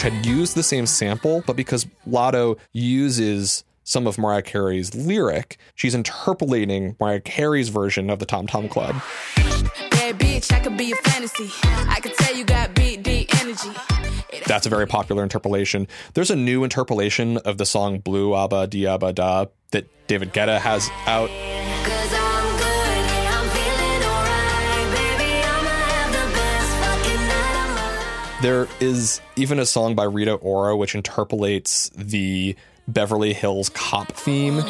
Had 0.01 0.25
used 0.25 0.55
the 0.55 0.63
same 0.63 0.87
sample, 0.87 1.43
but 1.47 1.57
because 1.57 1.85
Latto 2.09 2.59
uses 2.73 3.65
some 3.83 4.07
of 4.07 4.19
Mariah 4.19 4.43
Carey's 4.43 4.95
lyric, 4.95 5.59
she's 5.75 5.97
interpolating 5.97 6.97
Mariah 7.01 7.21
Carey's 7.21 7.71
version 7.71 8.09
of 8.09 8.21
the 8.21 8.27
Tom 8.27 8.47
Tom 8.47 8.69
Club. 8.69 8.95
Bad 9.35 10.19
bitch, 10.19 10.53
I 10.53 10.61
could 10.61 10.77
be 10.77 10.93
a 10.93 10.97
fantasy. 10.97 11.51
I 11.65 11.99
could 12.01 12.15
tell 12.15 12.37
you 12.37 12.45
got 12.45 12.75
big, 12.75 13.03
deep 13.03 13.35
energy. 13.43 13.71
That's 14.47 14.67
a 14.67 14.69
very 14.69 14.87
popular 14.87 15.25
interpolation. 15.25 15.89
There's 16.15 16.31
a 16.31 16.37
new 16.37 16.63
interpolation 16.63 17.39
of 17.39 17.59
the 17.59 17.67
song 17.67 17.99
Blue 17.99 18.37
Abba 18.37 18.69
Diaba 18.69 19.13
Da 19.13 19.47
that 19.73 19.89
David 20.07 20.33
Guetta 20.33 20.61
has 20.61 20.89
out. 21.07 21.31
There 28.43 28.69
is 28.81 29.23
even 29.37 29.59
a 29.59 29.65
song 29.65 29.95
by 29.95 30.05
Rita 30.05 30.35
Ora 30.35 30.77
which 30.77 30.95
interpolates 30.95 31.89
the 31.97 32.55
Beverly 32.87 33.33
Hills 33.33 33.71
cop 33.71 34.13
theme. 34.13 34.63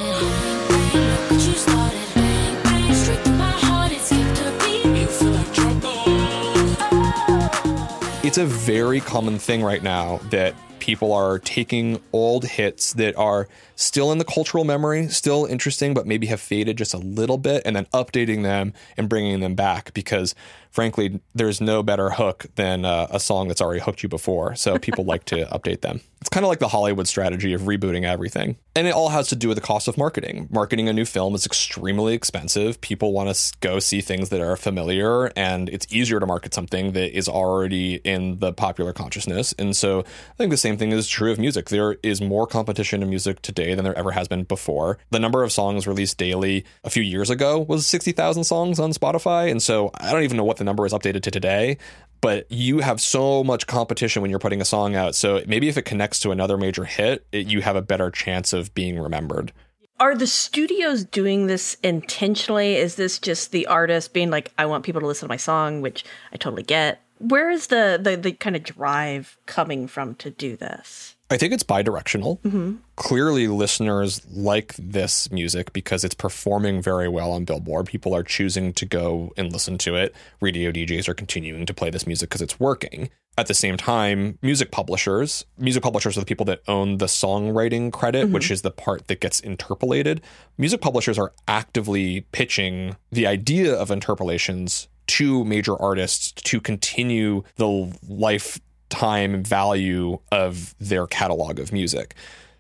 It's 8.22 8.38
a 8.38 8.46
very 8.46 9.00
common 9.00 9.38
thing 9.38 9.62
right 9.62 9.83
now 9.83 10.20
that 10.31 10.55
people 10.87 11.12
are 11.12 11.40
taking 11.40 12.01
old 12.12 12.44
hits 12.44 12.92
that 12.92 13.16
are 13.16 13.49
still 13.75 14.12
in 14.12 14.18
the 14.18 14.25
cultural 14.25 14.62
memory, 14.62 15.09
still 15.09 15.44
interesting, 15.44 15.92
but 15.92 16.07
maybe 16.07 16.29
have 16.29 16.40
faded 16.40 16.79
just 16.79 16.94
a 16.94 16.99
little 16.99 17.38
bit, 17.38 17.61
and 17.64 17.75
then 17.75 17.87
updating 17.87 18.44
them 18.44 18.72
and 18.96 19.09
bringing 19.09 19.40
them 19.40 19.57
back 19.57 19.92
because, 19.94 20.35
frankly, 20.70 21.20
there's 21.35 21.61
no 21.61 21.83
better 21.83 22.11
hook 22.11 22.46
than 22.55 22.85
uh, 22.85 23.09
a 23.11 23.18
song 23.18 23.49
that's 23.49 23.61
already 23.61 23.81
hooked 23.81 24.05
you 24.05 24.09
before. 24.09 24.55
So 24.55 24.79
people 24.79 25.05
like 25.05 25.25
to 25.27 25.44
update 25.53 25.81
them. 25.81 26.01
It's 26.20 26.31
kind 26.31 26.44
of 26.44 26.49
like 26.49 26.59
the 26.59 26.68
Hollywood 26.68 27.07
strategy 27.07 27.53
of 27.53 27.62
rebooting 27.62 28.05
everything. 28.05 28.57
And 28.75 28.88
it 28.88 28.94
all 28.94 29.11
has 29.11 29.29
to 29.29 29.37
do 29.37 29.49
with 29.49 29.57
the 29.57 29.62
cost 29.62 29.87
of 29.87 29.96
marketing. 29.99 30.49
Marketing 30.51 30.88
a 30.88 30.92
new 30.92 31.05
film 31.05 31.35
is 31.35 31.46
extremely 31.46 32.14
expensive. 32.14 32.81
People 32.81 33.12
want 33.12 33.33
to 33.33 33.57
go 33.61 33.79
see 33.79 34.01
things 34.01 34.31
that 34.31 34.40
are 34.40 34.57
familiar, 34.57 35.27
and 35.37 35.68
it's 35.68 35.87
easier 35.92 36.18
to 36.18 36.27
market 36.27 36.55
something 36.55 36.92
that 36.92 37.16
is 37.16 37.29
already 37.29 37.96
in 37.96 38.38
the 38.38 38.53
popular 38.53 38.92
consciousness. 38.92 39.55
And 39.59 39.77
so 39.77 40.01
I 40.01 40.35
think 40.38 40.51
the 40.51 40.57
same 40.57 40.76
thing 40.79 40.93
is 40.93 41.09
true 41.09 41.31
of 41.31 41.39
music. 41.39 41.69
There 41.69 41.97
is 42.03 42.21
more 42.21 42.47
competition 42.47 43.03
in 43.03 43.09
music 43.09 43.43
today 43.43 43.75
than 43.75 43.85
there 43.85 43.97
ever 43.97 44.12
has 44.12 44.29
been 44.29 44.45
before. 44.45 44.99
The 45.11 45.19
number 45.19 45.43
of 45.43 45.53
songs 45.53 45.87
released 45.87 46.19
daily 46.19 46.65
a 46.85 46.91
few 46.91 47.03
years 47.03 47.31
ago 47.31 47.61
was 47.61 47.87
60,000 47.87 48.45
songs 48.45 48.79
on 48.79 48.93
Spotify. 48.93 49.51
And 49.51 49.62
so 49.62 49.91
I 49.95 50.12
don't 50.12 50.23
even 50.23 50.37
know 50.37 50.45
what 50.45 50.57
the 50.57 50.65
number 50.65 50.87
is 50.87 50.93
updated 50.93 51.23
to 51.23 51.31
today. 51.31 51.79
But 52.21 52.51
you 52.51 52.81
have 52.81 53.01
so 53.01 53.45
much 53.45 53.67
competition 53.67 54.23
when 54.23 54.31
you're 54.31 54.41
putting 54.41 54.61
a 54.61 54.65
song 54.65 54.97
out. 54.97 55.15
So 55.15 55.43
maybe 55.47 55.69
if 55.69 55.77
it 55.77 55.83
connects 55.83 56.19
to 56.21 56.31
another 56.31 56.57
major 56.57 56.85
hit, 56.85 57.27
it, 57.33 57.47
you 57.47 57.61
have 57.62 57.77
a 57.77 57.83
better 57.83 58.11
chance 58.11 58.53
of 58.53 58.75
being 58.75 58.99
remembered. 58.99 59.53
Are 59.99 60.15
the 60.15 60.27
studios 60.27 61.05
doing 61.05 61.47
this 61.47 61.77
intentionally? 61.83 62.75
Is 62.75 62.97
this 62.97 63.19
just 63.19 63.53
the 63.53 63.67
artist 63.67 64.12
being 64.12 64.31
like, 64.31 64.53
I 64.59 64.67
want 64.67 64.85
people 64.85 65.01
to 65.01 65.07
listen 65.07 65.27
to 65.27 65.33
my 65.33 65.39
song, 65.39 65.81
which 65.81 66.05
I 66.33 66.37
totally 66.37 66.62
get? 66.62 67.01
Where 67.18 67.50
is 67.50 67.68
the 67.68 67.98
the, 68.00 68.16
the 68.16 68.33
kind 68.33 68.57
of 68.57 68.62
drive 68.62 69.38
coming 69.46 69.87
from 69.87 70.14
to 70.16 70.31
do 70.31 70.57
this? 70.57 71.16
I 71.29 71.37
think 71.37 71.52
it's 71.52 71.64
bi-directional. 71.64 72.38
Mm-hmm. 72.44 72.76
Clearly, 72.94 73.48
listeners 73.48 74.24
like 74.31 74.74
this 74.79 75.31
music 75.33 75.72
because 75.72 76.05
it's 76.05 76.14
performing 76.14 76.81
very 76.81 77.09
well 77.09 77.33
on 77.33 77.44
Billboard. 77.44 77.87
People 77.87 78.14
are 78.14 78.22
choosing 78.22 78.72
to 78.74 78.87
go 78.87 79.33
and 79.37 79.52
listen 79.52 79.76
to 79.79 79.96
it. 79.96 80.14
Radio 80.40 80.70
DJs 80.70 81.09
are 81.09 81.14
continuing 81.14 81.66
to 81.66 81.74
play 81.74 81.90
this 81.90 82.07
music 82.07 82.29
because 82.29 82.42
it's 82.42 82.61
working. 82.61 83.11
At 83.37 83.48
the 83.48 83.55
same 83.55 83.76
time, 83.76 84.38
music 84.40 84.70
publishers, 84.70 85.44
music 85.59 85.83
publishers 85.83 86.16
are 86.16 86.20
the 86.20 86.26
people 86.26 86.46
that 86.46 86.62
own 86.68 86.98
the 86.98 87.07
songwriting 87.07 87.92
credit, 87.92 88.26
mm-hmm. 88.26 88.33
which 88.33 88.50
is 88.50 88.62
the 88.62 88.70
part 88.70 89.09
that 89.09 89.20
gets 89.20 89.40
interpolated. 89.40 90.22
Music 90.57 90.81
publishers 90.81 91.18
are 91.18 91.33
actively 91.48 92.22
pitching 92.33 92.96
the 93.11 93.26
idea 93.26 93.74
of 93.74 93.90
interpolations 93.90 94.88
to 95.07 95.45
major 95.45 95.81
artists 95.81 96.33
to 96.33 96.61
continue 96.61 97.42
the 97.57 97.92
lifetime 98.09 99.42
value 99.42 100.19
of 100.33 100.75
their 100.79 101.07
catalog 101.07 101.59
of 101.59 101.73
music. 101.73 102.14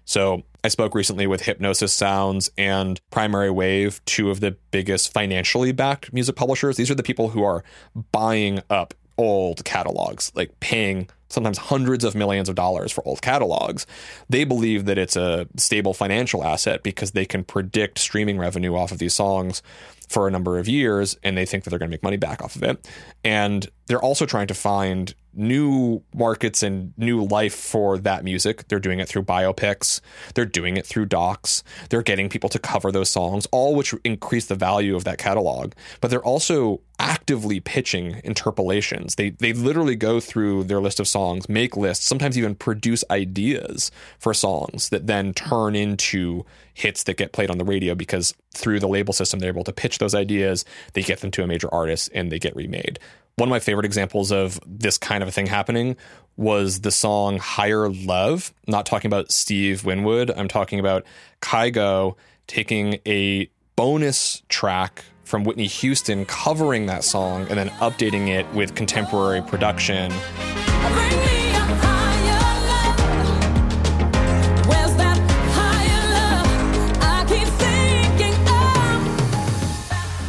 So 0.04 0.42
I 0.62 0.68
spoke 0.68 0.94
recently 0.94 1.26
with 1.26 1.42
Hipgnosis 1.42 1.90
Sounds 1.90 2.50
and 2.56 3.00
Primary 3.10 3.50
Wave, 3.50 4.00
two 4.04 4.30
of 4.30 4.40
the 4.40 4.56
biggest 4.70 5.12
financially 5.12 5.72
backed 5.72 6.12
music 6.12 6.36
publishers. 6.36 6.76
These 6.76 6.90
are 6.90 6.94
the 6.94 7.02
people 7.02 7.28
who 7.28 7.42
are 7.42 7.64
buying 8.12 8.62
up 8.70 8.94
old 9.18 9.64
catalogs, 9.64 10.30
like 10.34 10.58
paying 10.60 11.08
sometimes 11.28 11.58
hundreds 11.58 12.04
of 12.04 12.14
millions 12.14 12.48
of 12.48 12.54
dollars 12.54 12.92
for 12.92 13.06
old 13.06 13.20
catalogs. 13.20 13.86
They 14.28 14.44
believe 14.44 14.84
that 14.84 14.98
it's 14.98 15.16
a 15.16 15.48
stable 15.56 15.94
financial 15.94 16.44
asset 16.44 16.82
because 16.82 17.12
they 17.12 17.24
can 17.24 17.42
predict 17.42 17.98
streaming 17.98 18.38
revenue 18.38 18.76
off 18.76 18.92
of 18.92 18.98
these 18.98 19.14
songs 19.14 19.62
for 20.08 20.28
a 20.28 20.30
number 20.30 20.58
of 20.58 20.68
years 20.68 21.16
and 21.22 21.36
they 21.36 21.46
think 21.46 21.64
that 21.64 21.70
they're 21.70 21.78
going 21.78 21.90
to 21.90 21.94
make 21.94 22.02
money 22.02 22.16
back 22.16 22.42
off 22.42 22.56
of 22.56 22.62
it. 22.62 22.88
And 23.24 23.68
they're 23.86 24.02
also 24.02 24.26
trying 24.26 24.46
to 24.48 24.54
find 24.54 25.14
new 25.36 26.02
markets 26.14 26.62
and 26.62 26.94
new 26.96 27.22
life 27.24 27.54
for 27.54 27.98
that 27.98 28.24
music. 28.24 28.66
They're 28.68 28.80
doing 28.80 29.00
it 29.00 29.08
through 29.08 29.24
biopics, 29.24 30.00
they're 30.34 30.46
doing 30.46 30.76
it 30.76 30.86
through 30.86 31.06
docs, 31.06 31.62
they're 31.90 32.02
getting 32.02 32.28
people 32.28 32.48
to 32.50 32.58
cover 32.58 32.90
those 32.90 33.10
songs, 33.10 33.46
all 33.52 33.74
which 33.74 33.94
increase 34.02 34.46
the 34.46 34.54
value 34.54 34.96
of 34.96 35.04
that 35.04 35.18
catalog. 35.18 35.72
But 36.00 36.10
they're 36.10 36.24
also 36.24 36.80
actively 36.98 37.60
pitching 37.60 38.20
interpolations. 38.24 39.16
They 39.16 39.30
they 39.30 39.52
literally 39.52 39.96
go 39.96 40.20
through 40.20 40.64
their 40.64 40.80
list 40.80 40.98
of 40.98 41.06
songs, 41.06 41.48
make 41.48 41.76
lists, 41.76 42.06
sometimes 42.06 42.38
even 42.38 42.54
produce 42.54 43.04
ideas 43.10 43.90
for 44.18 44.32
songs 44.32 44.88
that 44.88 45.06
then 45.06 45.34
turn 45.34 45.76
into 45.76 46.44
hits 46.72 47.04
that 47.04 47.16
get 47.16 47.32
played 47.32 47.50
on 47.50 47.58
the 47.58 47.64
radio 47.64 47.94
because 47.94 48.34
through 48.54 48.80
the 48.80 48.88
label 48.88 49.12
system 49.12 49.40
they're 49.40 49.50
able 49.50 49.64
to 49.64 49.72
pitch 49.72 49.98
those 49.98 50.14
ideas, 50.14 50.64
they 50.94 51.02
get 51.02 51.20
them 51.20 51.30
to 51.30 51.42
a 51.42 51.46
major 51.46 51.72
artist 51.72 52.10
and 52.14 52.32
they 52.32 52.38
get 52.38 52.56
remade. 52.56 52.98
One 53.38 53.50
of 53.50 53.50
my 53.50 53.60
favorite 53.60 53.84
examples 53.84 54.32
of 54.32 54.58
this 54.66 54.96
kind 54.96 55.22
of 55.22 55.28
a 55.28 55.30
thing 55.30 55.44
happening 55.44 55.98
was 56.38 56.80
the 56.80 56.90
song 56.90 57.36
Higher 57.36 57.90
Love. 57.90 58.54
Not 58.66 58.86
talking 58.86 59.10
about 59.10 59.30
Steve 59.30 59.84
Winwood. 59.84 60.30
I'm 60.30 60.48
talking 60.48 60.80
about 60.80 61.04
Kygo 61.42 62.16
taking 62.46 62.98
a 63.04 63.50
bonus 63.76 64.42
track 64.48 65.04
from 65.24 65.44
Whitney 65.44 65.66
Houston 65.66 66.24
covering 66.24 66.86
that 66.86 67.04
song 67.04 67.42
and 67.50 67.58
then 67.58 67.68
updating 67.72 68.28
it 68.28 68.50
with 68.54 68.74
contemporary 68.74 69.42
production. 69.42 70.10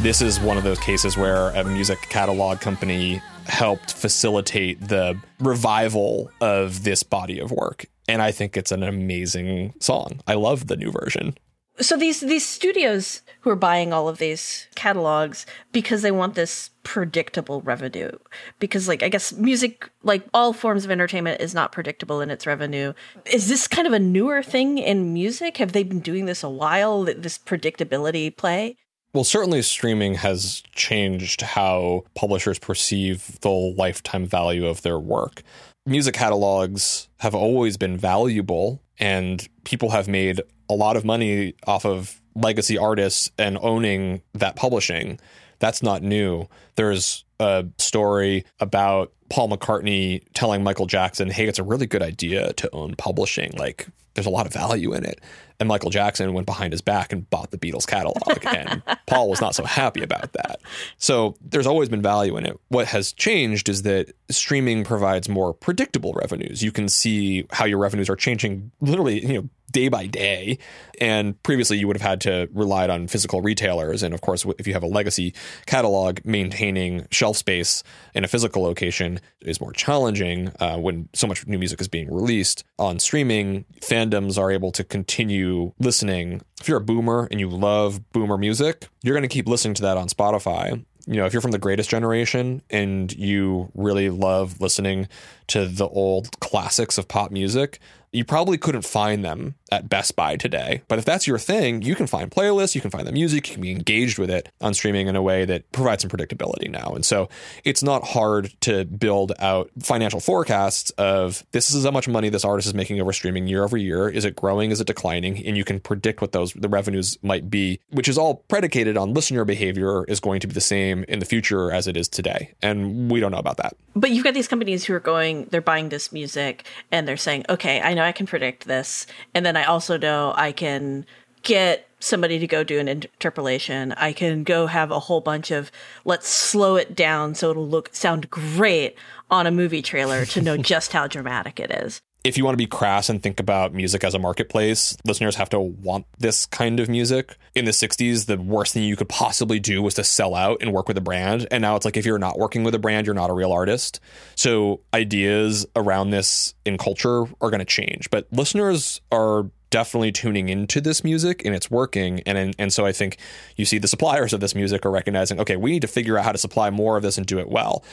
This 0.08 0.22
is 0.22 0.40
one 0.40 0.56
of 0.56 0.64
those 0.64 0.78
cases 0.78 1.18
where 1.18 1.50
a 1.50 1.62
music 1.64 2.00
catalog 2.08 2.60
company 2.60 3.20
helped 3.44 3.92
facilitate 3.92 4.80
the 4.80 5.20
revival 5.38 6.30
of 6.40 6.82
this 6.82 7.02
body 7.02 7.38
of 7.38 7.50
work. 7.50 7.84
And 8.08 8.22
I 8.22 8.32
think 8.32 8.56
it's 8.56 8.72
an 8.72 8.82
amazing 8.82 9.74
song. 9.80 10.22
I 10.26 10.32
love 10.32 10.66
the 10.66 10.76
new 10.76 10.90
version. 10.90 11.36
So 11.78 11.94
these 11.94 12.20
these 12.20 12.48
studios 12.48 13.20
who 13.42 13.50
are 13.50 13.54
buying 13.54 13.92
all 13.92 14.08
of 14.08 14.16
these 14.16 14.66
catalogs 14.76 15.44
because 15.72 16.00
they 16.00 16.10
want 16.10 16.36
this 16.36 16.70
predictable 16.84 17.60
revenue 17.60 18.12
because 18.60 18.88
like 18.88 19.02
I 19.02 19.10
guess 19.10 19.34
music 19.34 19.90
like 20.02 20.24
all 20.32 20.54
forms 20.54 20.86
of 20.86 20.90
entertainment 20.90 21.42
is 21.42 21.52
not 21.52 21.70
predictable 21.70 22.22
in 22.22 22.30
its 22.30 22.46
revenue. 22.46 22.94
Is 23.26 23.50
this 23.50 23.68
kind 23.68 23.86
of 23.86 23.92
a 23.92 23.98
newer 23.98 24.42
thing 24.42 24.78
in 24.78 25.12
music? 25.12 25.58
Have 25.58 25.72
they 25.72 25.82
been 25.82 26.00
doing 26.00 26.24
this 26.24 26.42
a 26.42 26.48
while 26.48 27.04
this 27.04 27.36
predictability 27.36 28.34
play? 28.34 28.78
Well, 29.14 29.24
certainly 29.24 29.62
streaming 29.62 30.14
has 30.14 30.62
changed 30.72 31.40
how 31.40 32.04
publishers 32.14 32.58
perceive 32.58 33.40
the 33.40 33.48
lifetime 33.48 34.26
value 34.26 34.66
of 34.66 34.82
their 34.82 34.98
work. 34.98 35.42
Music 35.86 36.14
catalogs 36.14 37.08
have 37.20 37.34
always 37.34 37.78
been 37.78 37.96
valuable, 37.96 38.82
and 38.98 39.48
people 39.64 39.90
have 39.90 40.08
made 40.08 40.42
a 40.68 40.74
lot 40.74 40.96
of 40.96 41.04
money 41.04 41.54
off 41.66 41.86
of 41.86 42.20
legacy 42.34 42.76
artists 42.76 43.30
and 43.38 43.58
owning 43.62 44.20
that 44.34 44.56
publishing. 44.56 45.18
That's 45.58 45.82
not 45.82 46.02
new. 46.02 46.46
There's 46.76 47.24
a 47.40 47.64
story 47.78 48.44
about 48.60 49.12
Paul 49.30 49.48
McCartney 49.48 50.22
telling 50.34 50.62
Michael 50.62 50.86
Jackson, 50.86 51.30
hey, 51.30 51.46
it's 51.46 51.58
a 51.58 51.64
really 51.64 51.86
good 51.86 52.02
idea 52.02 52.52
to 52.52 52.70
own 52.74 52.94
publishing. 52.96 53.52
Like, 53.56 53.88
there's 54.14 54.26
a 54.26 54.30
lot 54.30 54.46
of 54.46 54.52
value 54.52 54.92
in 54.92 55.04
it. 55.04 55.20
And 55.60 55.68
Michael 55.68 55.90
Jackson 55.90 56.32
went 56.34 56.46
behind 56.46 56.72
his 56.72 56.80
back 56.80 57.12
and 57.12 57.28
bought 57.30 57.50
the 57.50 57.58
Beatles 57.58 57.86
catalog. 57.86 58.44
and 58.44 58.82
Paul 59.06 59.28
was 59.28 59.40
not 59.40 59.54
so 59.54 59.64
happy 59.64 60.02
about 60.02 60.32
that. 60.34 60.60
So 60.98 61.36
there's 61.42 61.66
always 61.66 61.88
been 61.88 62.02
value 62.02 62.36
in 62.36 62.46
it. 62.46 62.58
What 62.68 62.86
has 62.86 63.12
changed 63.12 63.68
is 63.68 63.82
that 63.82 64.12
streaming 64.30 64.84
provides 64.84 65.28
more 65.28 65.52
predictable 65.52 66.12
revenues. 66.14 66.62
You 66.62 66.70
can 66.70 66.88
see 66.88 67.44
how 67.50 67.64
your 67.64 67.78
revenues 67.78 68.08
are 68.08 68.16
changing 68.16 68.70
literally, 68.80 69.26
you 69.26 69.34
know, 69.34 69.48
day 69.70 69.88
by 69.88 70.06
day. 70.06 70.58
And 71.00 71.40
previously, 71.42 71.78
you 71.78 71.86
would 71.86 71.96
have 71.96 72.08
had 72.08 72.20
to 72.22 72.48
relied 72.52 72.90
on 72.90 73.08
physical 73.08 73.40
retailers. 73.40 74.02
And 74.02 74.14
of 74.14 74.20
course, 74.20 74.44
if 74.58 74.66
you 74.66 74.72
have 74.72 74.82
a 74.82 74.88
legacy 74.88 75.34
catalog, 75.66 76.20
maintaining 76.24 77.06
shelf 77.10 77.36
space 77.36 77.82
in 78.14 78.24
a 78.24 78.28
physical 78.28 78.62
location 78.62 79.20
is 79.42 79.60
more 79.60 79.72
challenging 79.72 80.52
uh, 80.60 80.76
when 80.78 81.08
so 81.14 81.26
much 81.26 81.46
new 81.46 81.58
music 81.58 81.80
is 81.80 81.88
being 81.88 82.12
released 82.12 82.64
on 82.78 82.98
streaming. 82.98 83.64
Fandoms 83.80 84.38
are 84.38 84.50
able 84.50 84.72
to 84.72 84.84
continue 84.84 85.72
listening. 85.78 86.42
If 86.60 86.68
you're 86.68 86.78
a 86.78 86.84
boomer 86.84 87.28
and 87.30 87.38
you 87.38 87.48
love 87.48 88.12
boomer 88.12 88.36
music, 88.36 88.88
you're 89.02 89.14
going 89.14 89.22
to 89.22 89.28
keep 89.28 89.46
listening 89.46 89.74
to 89.74 89.82
that 89.82 89.96
on 89.96 90.08
Spotify 90.08 90.84
you 91.08 91.14
know, 91.14 91.24
if 91.24 91.32
you're 91.32 91.40
from 91.40 91.52
the 91.52 91.58
greatest 91.58 91.88
generation 91.88 92.60
and 92.68 93.10
you 93.14 93.72
really 93.74 94.10
love 94.10 94.60
listening 94.60 95.08
to 95.46 95.64
the 95.64 95.88
old 95.88 96.38
classics 96.40 96.98
of 96.98 97.08
pop 97.08 97.30
music, 97.30 97.80
you 98.12 98.24
probably 98.24 98.58
couldn't 98.58 98.82
find 98.82 99.24
them 99.24 99.54
at 99.70 99.88
Best 99.88 100.16
Buy 100.16 100.36
today. 100.36 100.82
But 100.88 100.98
if 100.98 101.04
that's 101.04 101.26
your 101.26 101.38
thing, 101.38 101.82
you 101.82 101.94
can 101.94 102.06
find 102.06 102.30
playlists, 102.30 102.74
you 102.74 102.80
can 102.80 102.90
find 102.90 103.06
the 103.06 103.12
music, 103.12 103.48
you 103.48 103.54
can 103.54 103.62
be 103.62 103.70
engaged 103.70 104.18
with 104.18 104.30
it 104.30 104.48
on 104.60 104.74
streaming 104.74 105.08
in 105.08 105.16
a 105.16 105.22
way 105.22 105.44
that 105.44 105.70
provides 105.72 106.02
some 106.02 106.10
predictability 106.10 106.70
now. 106.70 106.92
And 106.94 107.04
so 107.04 107.28
it's 107.64 107.82
not 107.82 108.04
hard 108.04 108.54
to 108.62 108.84
build 108.86 109.32
out 109.38 109.70
financial 109.80 110.20
forecasts 110.20 110.90
of 110.90 111.44
this 111.52 111.70
is 111.70 111.84
how 111.84 111.90
much 111.90 112.08
money 112.08 112.28
this 112.28 112.44
artist 112.44 112.68
is 112.68 112.74
making 112.74 113.00
over 113.00 113.12
streaming 113.12 113.46
year 113.46 113.64
over 113.64 113.76
year. 113.76 114.08
Is 114.08 114.24
it 114.24 114.36
growing? 114.36 114.70
Is 114.70 114.80
it 114.80 114.86
declining? 114.86 115.44
And 115.46 115.56
you 115.56 115.64
can 115.64 115.80
predict 115.80 116.20
what 116.20 116.32
those 116.32 116.52
the 116.54 116.68
revenues 116.68 117.18
might 117.22 117.50
be, 117.50 117.80
which 117.90 118.08
is 118.08 118.16
all 118.16 118.36
predicated 118.48 118.96
on 118.96 119.12
listener 119.12 119.44
behavior 119.44 120.04
is 120.04 120.20
going 120.20 120.40
to 120.40 120.46
be 120.46 120.54
the 120.54 120.60
same 120.60 121.04
in 121.08 121.18
the 121.18 121.26
future 121.26 121.70
as 121.70 121.86
it 121.86 121.96
is 121.96 122.08
today. 122.08 122.54
And 122.62 123.10
we 123.10 123.20
don't 123.20 123.32
know 123.32 123.38
about 123.38 123.58
that. 123.58 123.76
But 123.94 124.10
you've 124.12 124.24
got 124.24 124.34
these 124.34 124.48
companies 124.48 124.84
who 124.84 124.94
are 124.94 125.00
going, 125.00 125.46
they're 125.46 125.60
buying 125.60 125.88
this 125.88 126.12
music 126.12 126.66
and 126.90 127.06
they're 127.06 127.16
saying, 127.16 127.44
okay, 127.48 127.80
I 127.80 127.94
know 127.98 128.04
I 128.04 128.12
can 128.12 128.26
predict 128.26 128.66
this. 128.66 129.06
And 129.34 129.44
then 129.44 129.56
I 129.56 129.64
also 129.64 129.98
know 129.98 130.32
I 130.36 130.52
can 130.52 131.04
get 131.42 131.88
somebody 132.00 132.38
to 132.38 132.46
go 132.46 132.64
do 132.64 132.78
an 132.78 132.88
interpolation. 132.88 133.92
I 133.92 134.12
can 134.12 134.44
go 134.44 134.66
have 134.66 134.90
a 134.90 135.00
whole 135.00 135.20
bunch 135.20 135.50
of 135.50 135.70
let's 136.04 136.28
slow 136.28 136.76
it 136.76 136.94
down 136.94 137.34
so 137.34 137.50
it'll 137.50 137.68
look 137.68 137.94
sound 137.94 138.30
great 138.30 138.96
on 139.30 139.46
a 139.46 139.50
movie 139.50 139.82
trailer 139.82 140.24
to 140.26 140.40
know 140.40 140.56
just 140.74 140.92
how 140.92 141.06
dramatic 141.06 141.60
it 141.60 141.70
is. 141.70 142.00
If 142.28 142.36
you 142.36 142.44
want 142.44 142.52
to 142.52 142.58
be 142.58 142.66
crass 142.66 143.08
and 143.08 143.22
think 143.22 143.40
about 143.40 143.72
music 143.72 144.04
as 144.04 144.14
a 144.14 144.18
marketplace, 144.18 144.98
listeners 145.06 145.36
have 145.36 145.48
to 145.48 145.58
want 145.58 146.04
this 146.18 146.44
kind 146.44 146.78
of 146.78 146.86
music. 146.86 147.34
In 147.54 147.64
the 147.64 147.70
60s, 147.70 148.26
the 148.26 148.36
worst 148.36 148.74
thing 148.74 148.82
you 148.82 148.96
could 148.96 149.08
possibly 149.08 149.58
do 149.58 149.80
was 149.80 149.94
to 149.94 150.04
sell 150.04 150.34
out 150.34 150.58
and 150.60 150.74
work 150.74 150.88
with 150.88 150.98
a 150.98 151.00
brand. 151.00 151.48
And 151.50 151.62
now 151.62 151.74
it's 151.74 151.86
like 151.86 151.96
if 151.96 152.04
you're 152.04 152.18
not 152.18 152.38
working 152.38 152.64
with 152.64 152.74
a 152.74 152.78
brand, 152.78 153.06
you're 153.06 153.14
not 153.14 153.30
a 153.30 153.32
real 153.32 153.50
artist. 153.50 154.00
So 154.34 154.82
ideas 154.92 155.64
around 155.74 156.10
this 156.10 156.52
in 156.66 156.76
culture 156.76 157.22
are 157.40 157.50
going 157.50 157.60
to 157.60 157.64
change. 157.64 158.10
But 158.10 158.28
listeners 158.30 159.00
are 159.10 159.50
definitely 159.70 160.12
tuning 160.12 160.48
into 160.48 160.80
this 160.80 161.04
music 161.04 161.44
and 161.44 161.54
it's 161.54 161.70
working 161.70 162.20
and 162.26 162.38
and 162.38 162.54
and 162.58 162.72
so 162.72 162.86
I 162.86 162.92
think 162.92 163.18
you 163.56 163.64
see 163.64 163.78
the 163.78 163.88
suppliers 163.88 164.32
of 164.32 164.40
this 164.40 164.54
music 164.54 164.86
are 164.86 164.90
recognizing 164.90 165.40
okay 165.40 165.56
we 165.56 165.70
need 165.70 165.82
to 165.82 165.88
figure 165.88 166.18
out 166.18 166.24
how 166.24 166.32
to 166.32 166.38
supply 166.38 166.70
more 166.70 166.96
of 166.96 167.02
this 167.02 167.18
and 167.18 167.26
do 167.26 167.38
it 167.38 167.48
well 167.48 167.84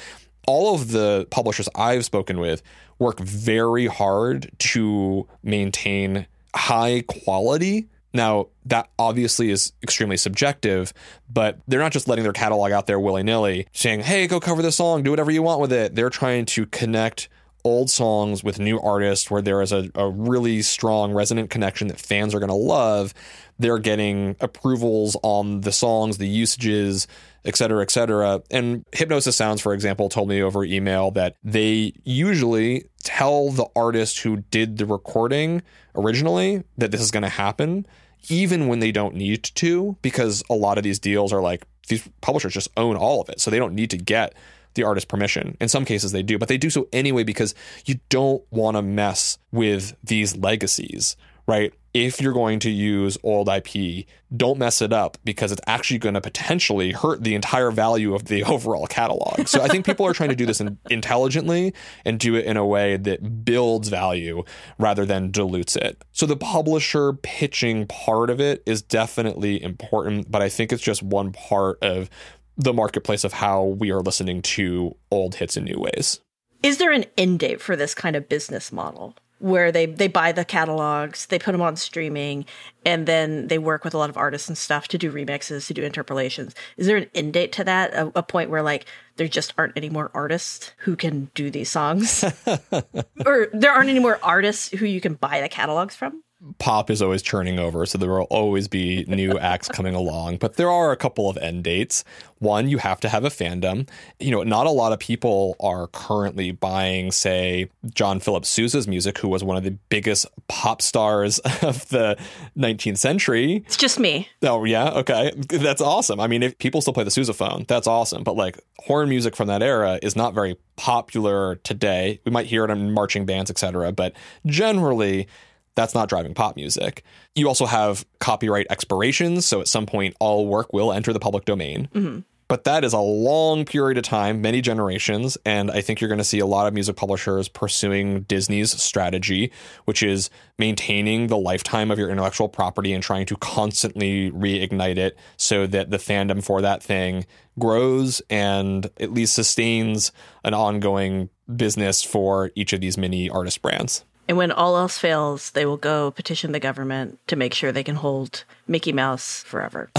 all 0.48 0.76
of 0.76 0.92
the 0.92 1.28
publishers 1.32 1.68
I've 1.76 2.06
spoken 2.06 2.40
with 2.40 2.62
work 3.00 3.20
very 3.20 3.88
hard 3.88 4.52
to 4.60 5.28
maintain 5.44 6.28
high 6.56 7.04
quality. 7.08 7.88
Now, 8.14 8.48
that 8.66 8.90
obviously 8.98 9.52
is 9.52 9.74
extremely 9.84 10.16
subjective, 10.16 10.94
but 11.30 11.60
they're 11.68 11.82
not 11.82 11.92
just 11.92 12.08
letting 12.08 12.24
their 12.24 12.34
catalog 12.34 12.72
out 12.72 12.88
there 12.88 13.00
willy 13.00 13.24
nilly, 13.24 13.68
saying, 13.74 14.02
hey, 14.02 14.28
go 14.28 14.40
cover 14.40 14.62
this 14.62 14.78
song, 14.78 15.04
do 15.04 15.10
whatever 15.10 15.32
you 15.32 15.44
want 15.44 15.60
with 15.60 15.74
it. 15.74 15.96
They're 15.96 16.10
trying 16.10 16.46
to 16.48 16.66
connect 16.68 17.28
old 17.66 17.90
songs 17.90 18.44
with 18.44 18.60
new 18.60 18.80
artists 18.80 19.30
where 19.30 19.42
there 19.42 19.62
is 19.62 19.74
a, 19.74 19.90
a 19.96 20.10
really 20.10 20.62
strong 20.62 21.12
resonant 21.12 21.50
connection 21.50 21.90
that 21.90 22.00
fans 22.00 22.34
are 22.34 22.40
going 22.40 22.50
to 22.50 22.56
love. 22.56 23.14
They're 23.60 23.80
getting 23.80 24.36
approvals 24.40 25.18
on 25.24 25.62
the 25.62 25.72
songs, 25.72 26.18
the 26.18 26.28
usages, 26.28 27.08
et 27.44 27.56
cetera, 27.56 27.82
et 27.82 27.92
cetera. 27.92 28.42
And 28.52 28.86
Hipgnosis 28.92 29.34
Sounds, 29.34 29.62
for 29.62 29.74
example, 29.74 30.10
told 30.10 30.30
me 30.30 30.42
over 30.42 30.64
email 30.64 31.12
that 31.12 31.36
they 31.44 31.94
usually 32.04 32.86
tell 33.04 33.50
the 33.50 33.68
artist 33.76 34.20
who 34.20 34.38
did 34.38 34.78
the 34.78 34.86
recording 34.86 35.62
originally 35.96 36.64
that 36.78 36.92
this 36.92 37.02
is 37.02 37.12
going 37.12 37.24
to 37.24 37.30
happen, 37.30 37.86
even 38.30 38.68
when 38.68 38.80
they 38.80 38.92
don't 38.92 39.16
need 39.16 39.44
to, 39.44 39.98
because 40.02 40.44
a 40.50 40.56
lot 40.56 40.78
of 40.78 40.84
these 40.84 41.00
deals 41.00 41.34
are 41.34 41.42
like 41.42 41.66
these 41.88 42.08
publishers 42.22 42.54
just 42.54 42.70
own 42.78 42.96
all 42.96 43.22
of 43.22 43.30
it. 43.30 43.40
So 43.40 43.52
they 43.52 43.60
don't 43.60 43.76
need 43.76 43.92
to 43.92 43.98
get 43.98 44.34
the 44.76 44.84
artist 44.84 45.08
permission. 45.08 45.58
In 45.60 45.68
some 45.68 45.86
cases, 45.86 46.12
they 46.12 46.24
do, 46.24 46.38
but 46.38 46.48
they 46.48 46.58
do 46.58 46.70
so 46.70 46.88
anyway 46.94 47.24
because 47.24 47.56
you 47.86 48.00
don't 48.10 48.44
want 48.52 48.78
to 48.78 48.82
mess 48.82 49.38
with 49.52 49.96
these 50.04 50.38
legacies, 50.38 51.18
right? 51.48 51.74
If 51.94 52.20
you're 52.20 52.34
going 52.34 52.60
to 52.60 52.70
use 52.70 53.18
old 53.24 53.48
IP, 53.48 54.06
don't 54.36 54.60
mess 54.60 54.82
it 54.82 54.92
up 54.92 55.18
because 55.24 55.54
it's 55.54 55.62
actually 55.66 56.00
going 56.00 56.16
to 56.16 56.20
potentially 56.20 56.92
hurt 56.92 57.24
the 57.24 57.36
entire 57.36 57.72
value 57.72 58.14
of 58.14 58.26
the 58.26 58.44
overall 58.52 58.86
catalog. 58.86 59.48
So 59.48 59.62
I 59.62 59.70
think 59.70 59.86
people 59.86 60.06
are 60.06 60.12
trying 60.12 60.30
to 60.30 60.36
do 60.36 60.46
this 60.46 60.60
in, 60.60 60.78
intelligently 60.90 61.74
and 62.04 62.20
do 62.20 62.36
it 62.36 62.44
in 62.46 62.58
a 62.58 62.66
way 62.66 62.98
that 62.98 63.46
builds 63.46 63.88
value 63.88 64.44
rather 64.78 65.06
than 65.06 65.32
dilutes 65.32 65.78
it. 65.78 66.04
So 66.12 66.26
the 66.26 66.36
publisher 66.36 67.14
pitching 67.14 67.88
part 67.88 68.30
of 68.30 68.42
it 68.42 68.62
is 68.66 68.82
definitely 68.82 69.64
important, 69.64 70.30
but 70.30 70.42
I 70.42 70.50
think 70.50 70.74
it's 70.74 70.84
just 70.84 71.02
one 71.02 71.32
part 71.32 71.82
of 71.82 72.10
the 72.58 72.74
marketplace 72.74 73.24
of 73.24 73.34
how 73.34 73.64
we 73.64 73.92
are 73.92 74.02
listening 74.02 74.42
to 74.42 74.96
old 75.12 75.36
hits 75.36 75.58
in 75.58 75.66
new 75.66 75.80
ways. 75.80 76.20
Is 76.64 76.78
there 76.78 76.92
an 76.92 77.06
end 77.18 77.40
date 77.40 77.62
for 77.62 77.76
this 77.76 77.94
kind 77.94 78.16
of 78.16 78.30
business 78.30 78.72
model 78.72 79.14
where 79.40 79.72
they 79.72 79.86
they 79.86 80.08
buy 80.08 80.32
the 80.32 80.46
catalogs, 80.46 81.28
they 81.28 81.38
put 81.38 81.52
them 81.52 81.62
on 81.62 81.76
streaming, 81.76 82.46
and 82.86 83.06
then 83.06 83.48
they 83.48 83.58
work 83.58 83.84
with 83.84 83.94
a 83.94 83.98
lot 83.98 84.10
of 84.10 84.18
artists 84.18 84.48
and 84.48 84.58
stuff 84.58 84.88
to 84.88 84.98
do 84.98 85.12
remixes, 85.12 85.68
to 85.68 85.74
do 85.74 85.84
interpolations? 85.84 86.56
Is 86.78 86.88
there 86.88 86.98
an 86.98 87.10
end 87.14 87.34
date 87.34 87.52
to 87.54 87.64
that? 87.66 87.94
A, 87.94 88.12
a 88.16 88.24
point 88.24 88.50
where 88.50 88.64
like 88.64 88.86
there 89.18 89.28
just 89.28 89.54
aren't 89.58 89.74
any 89.76 89.90
more 89.90 90.10
artists 90.14 90.72
who 90.78 90.96
can 90.96 91.30
do 91.36 91.52
these 91.52 91.70
songs, 91.70 92.24
or 93.26 93.48
there 93.54 93.72
aren't 93.72 93.90
any 93.90 94.00
more 94.00 94.20
artists 94.24 94.70
who 94.70 94.86
you 94.86 95.02
can 95.02 95.16
buy 95.16 95.42
the 95.42 95.50
catalogs 95.50 95.96
from? 95.96 96.24
Pop 96.60 96.90
is 96.90 97.02
always 97.02 97.22
churning 97.22 97.60
over, 97.60 97.86
so 97.86 97.98
there 97.98 98.10
will 98.10 98.24
always 98.24 98.68
be 98.68 99.06
new 99.08 99.38
acts 99.40 99.68
coming 99.68 99.96
along. 99.96 100.38
But 100.38 100.56
there 100.56 100.70
are 100.70 100.92
a 100.92 100.98
couple 100.98 101.30
of 101.30 101.38
end 101.38 101.64
dates. 101.64 102.04
One, 102.40 102.70
you 102.70 102.78
have 102.78 103.00
to 103.02 103.10
have 103.10 103.24
a 103.24 103.30
fandom. 103.30 103.88
You 104.20 104.32
know, 104.32 104.44
not 104.44 104.68
a 104.68 104.72
lot 104.72 104.92
of 104.92 105.00
people 105.00 105.56
are 105.60 105.88
currently 105.88 106.52
buying, 106.52 107.12
say, 107.12 107.70
John 107.94 108.20
Philip 108.20 108.46
Sousa's 108.46 108.88
music, 108.88 109.18
who 109.18 109.28
was 109.28 109.44
one 109.44 109.58
of 109.58 109.64
the 109.64 109.72
biggest 109.90 110.26
pop 110.48 110.82
stars 110.82 111.40
of 111.62 111.88
the 111.90 112.18
19th 112.58 112.98
century. 112.98 113.64
It's 113.66 113.78
just 113.78 114.00
me. 114.00 114.30
Oh 114.44 114.64
yeah, 114.66 114.90
okay, 114.92 115.32
that's 115.36 115.82
awesome. 115.82 116.20
I 116.20 116.28
mean, 116.28 116.44
if 116.44 116.58
people 116.58 116.82
still 116.82 116.94
play 116.94 117.04
the 117.04 117.10
sousaphone, 117.10 117.66
that's 117.68 117.88
awesome. 117.88 118.24
But 118.24 118.36
like 118.36 118.60
horn 118.80 119.10
music 119.10 119.36
from 119.36 119.48
that 119.48 119.64
era 119.64 120.00
is 120.04 120.16
not 120.16 120.34
very 120.34 120.58
popular 120.76 121.56
today. 121.56 122.20
We 122.26 122.32
might 122.32 122.46
hear 122.46 122.66
it 122.66 122.72
in 122.72 122.92
marching 122.92 123.26
bands, 123.26 123.50
etc. 123.50 123.92
But 123.92 124.14
generally, 124.46 125.28
that's 125.76 125.94
not 125.94 126.10
driving 126.10 126.34
pop 126.34 126.56
music. 126.56 127.04
You 127.36 127.48
also 127.48 127.66
have 127.66 128.06
copyright 128.20 128.68
expirations, 128.70 129.46
so 129.46 129.62
at 129.62 129.68
some 129.68 129.86
point, 129.86 130.16
all 130.20 130.48
work 130.48 130.74
will 130.74 130.92
enter 130.92 131.14
the 131.14 131.20
public 131.20 131.46
domain. 131.46 131.90
Mm-hmm. 131.94 132.20
But 132.48 132.66
that 132.66 132.84
is 132.84 132.94
a 132.94 133.00
long 133.00 133.66
period 133.66 133.98
of 133.98 134.04
time, 134.04 134.40
many 134.40 134.62
generations, 134.62 135.36
and 135.46 135.72
I 135.72 135.82
think 135.82 136.00
you're 136.00 136.08
going 136.08 136.20
to 136.20 136.24
see 136.24 136.38
a 136.38 136.46
lot 136.46 136.68
of 136.68 136.76
music 136.76 136.96
publishers 136.96 137.48
pursuing 137.48 138.22
Disney's 138.22 138.72
strategy, 138.80 139.52
which 139.86 140.04
is 140.04 140.30
maintaining 140.60 141.26
the 141.26 141.38
lifetime 141.38 141.90
of 141.90 141.98
your 141.98 142.12
intellectual 142.12 142.48
property 142.48 142.94
and 142.94 143.02
trying 143.02 143.26
to 143.28 143.36
constantly 143.38 144.30
reignite 144.30 144.98
it 144.98 145.18
so 145.38 145.66
that 145.66 145.90
the 145.90 145.98
fandom 145.98 146.44
for 146.44 146.62
that 146.62 146.84
thing 146.84 147.26
grows 147.58 148.22
and 148.30 148.92
at 149.00 149.12
least 149.12 149.34
sustains 149.34 150.12
an 150.44 150.54
ongoing 150.54 151.30
business 151.56 152.04
for 152.04 152.52
each 152.54 152.74
of 152.74 152.82
these 152.82 152.96
mini 152.96 153.28
artist 153.28 153.64
brands. 153.64 154.06
And 154.28 154.38
when 154.38 154.52
all 154.52 154.78
else 154.78 154.98
fails, 154.98 155.52
they 155.52 155.66
will 155.66 155.78
go 155.78 156.12
petition 156.12 156.52
the 156.52 156.60
government 156.60 157.20
to 157.28 157.36
make 157.36 157.54
sure 157.54 157.72
they 157.72 157.84
can 157.84 157.96
hold 157.96 158.44
Mickey 158.68 158.92
Mouse 158.92 159.44
forever. 159.44 159.90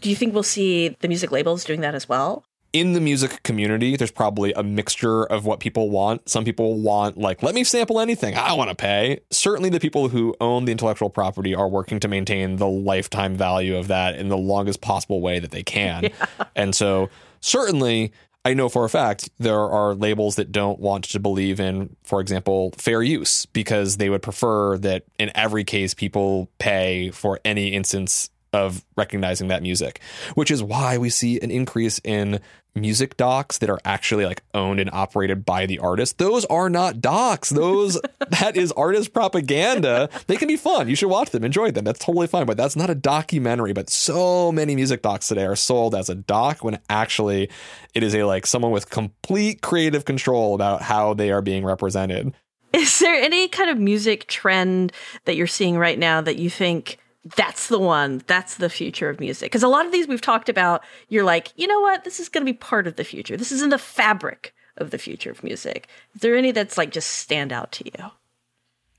Do 0.00 0.10
you 0.10 0.16
think 0.16 0.34
we'll 0.34 0.42
see 0.42 0.88
the 0.88 1.08
music 1.08 1.30
labels 1.30 1.64
doing 1.64 1.80
that 1.82 1.94
as 1.94 2.08
well? 2.08 2.44
in 2.72 2.92
the 2.92 3.00
music 3.00 3.42
community, 3.42 3.96
there's 3.96 4.10
probably 4.10 4.52
a 4.52 4.62
mixture 4.62 5.24
of 5.24 5.46
what 5.46 5.60
people 5.60 5.88
want. 5.88 6.28
Some 6.28 6.44
people 6.44 6.78
want, 6.78 7.16
like, 7.16 7.42
let 7.42 7.54
me 7.54 7.64
sample 7.64 8.00
anything. 8.00 8.34
I 8.34 8.52
want 8.52 8.68
to 8.68 8.76
pay. 8.76 9.20
Certainly, 9.30 9.70
the 9.70 9.80
people 9.80 10.08
who 10.08 10.34
own 10.42 10.66
the 10.66 10.72
intellectual 10.72 11.08
property 11.08 11.54
are 11.54 11.68
working 11.68 12.00
to 12.00 12.08
maintain 12.08 12.56
the 12.56 12.68
lifetime 12.68 13.34
value 13.34 13.76
of 13.76 13.88
that 13.88 14.16
in 14.16 14.28
the 14.28 14.36
longest 14.36 14.82
possible 14.82 15.22
way 15.22 15.38
that 15.38 15.50
they 15.50 15.62
can. 15.62 16.10
And 16.54 16.74
so, 16.74 17.10
certainly, 17.40 18.12
I 18.46 18.54
know 18.54 18.68
for 18.68 18.84
a 18.84 18.88
fact 18.88 19.28
there 19.40 19.58
are 19.58 19.92
labels 19.92 20.36
that 20.36 20.52
don't 20.52 20.78
want 20.78 21.02
to 21.06 21.18
believe 21.18 21.58
in, 21.58 21.96
for 22.04 22.20
example, 22.20 22.72
fair 22.78 23.02
use 23.02 23.44
because 23.46 23.96
they 23.96 24.08
would 24.08 24.22
prefer 24.22 24.78
that 24.78 25.02
in 25.18 25.32
every 25.34 25.64
case 25.64 25.94
people 25.94 26.48
pay 26.60 27.10
for 27.10 27.40
any 27.44 27.70
instance 27.70 28.30
of 28.52 28.84
recognizing 28.96 29.48
that 29.48 29.62
music, 29.62 30.00
which 30.36 30.52
is 30.52 30.62
why 30.62 30.96
we 30.96 31.10
see 31.10 31.40
an 31.40 31.50
increase 31.50 32.00
in 32.04 32.38
music 32.76 33.16
docs 33.16 33.58
that 33.58 33.70
are 33.70 33.80
actually 33.84 34.26
like 34.26 34.42
owned 34.54 34.78
and 34.78 34.90
operated 34.92 35.44
by 35.44 35.66
the 35.66 35.78
artist. 35.78 36.18
Those 36.18 36.44
are 36.46 36.68
not 36.70 37.00
docs. 37.00 37.50
Those 37.50 38.00
that 38.30 38.56
is 38.56 38.70
artist 38.72 39.12
propaganda. 39.12 40.08
They 40.26 40.36
can 40.36 40.48
be 40.48 40.56
fun. 40.56 40.88
You 40.88 40.94
should 40.94 41.08
watch 41.08 41.30
them, 41.30 41.44
enjoy 41.44 41.70
them. 41.70 41.84
That's 41.84 42.04
totally 42.04 42.26
fine. 42.26 42.46
But 42.46 42.56
that's 42.56 42.76
not 42.76 42.90
a 42.90 42.94
documentary. 42.94 43.72
But 43.72 43.90
so 43.90 44.52
many 44.52 44.76
music 44.76 45.02
docs 45.02 45.28
today 45.28 45.46
are 45.46 45.56
sold 45.56 45.94
as 45.94 46.08
a 46.08 46.14
doc 46.14 46.62
when 46.62 46.78
actually 46.88 47.50
it 47.94 48.02
is 48.02 48.14
a 48.14 48.24
like 48.24 48.46
someone 48.46 48.72
with 48.72 48.90
complete 48.90 49.62
creative 49.62 50.04
control 50.04 50.54
about 50.54 50.82
how 50.82 51.14
they 51.14 51.30
are 51.30 51.42
being 51.42 51.64
represented. 51.64 52.34
Is 52.72 52.98
there 52.98 53.14
any 53.14 53.48
kind 53.48 53.70
of 53.70 53.78
music 53.78 54.26
trend 54.26 54.92
that 55.24 55.34
you're 55.34 55.46
seeing 55.46 55.78
right 55.78 55.98
now 55.98 56.20
that 56.20 56.36
you 56.36 56.50
think 56.50 56.98
that's 57.34 57.68
the 57.68 57.78
one, 57.78 58.22
that's 58.26 58.56
the 58.56 58.70
future 58.70 59.08
of 59.08 59.18
music? 59.18 59.50
Because 59.50 59.62
a 59.62 59.68
lot 59.68 59.86
of 59.86 59.92
these 59.92 60.06
we've 60.06 60.20
talked 60.20 60.48
about, 60.48 60.84
you're 61.08 61.24
like, 61.24 61.52
you 61.56 61.66
know 61.66 61.80
what, 61.80 62.04
this 62.04 62.20
is 62.20 62.28
going 62.28 62.46
to 62.46 62.52
be 62.52 62.56
part 62.56 62.86
of 62.86 62.96
the 62.96 63.04
future. 63.04 63.36
This 63.36 63.52
is 63.52 63.62
in 63.62 63.70
the 63.70 63.78
fabric 63.78 64.54
of 64.76 64.90
the 64.90 64.98
future 64.98 65.30
of 65.30 65.42
music. 65.42 65.88
Is 66.14 66.20
there 66.20 66.36
any 66.36 66.52
that's 66.52 66.78
like 66.78 66.90
just 66.90 67.10
stand 67.10 67.52
out 67.52 67.72
to 67.72 67.84
you? 67.84 68.10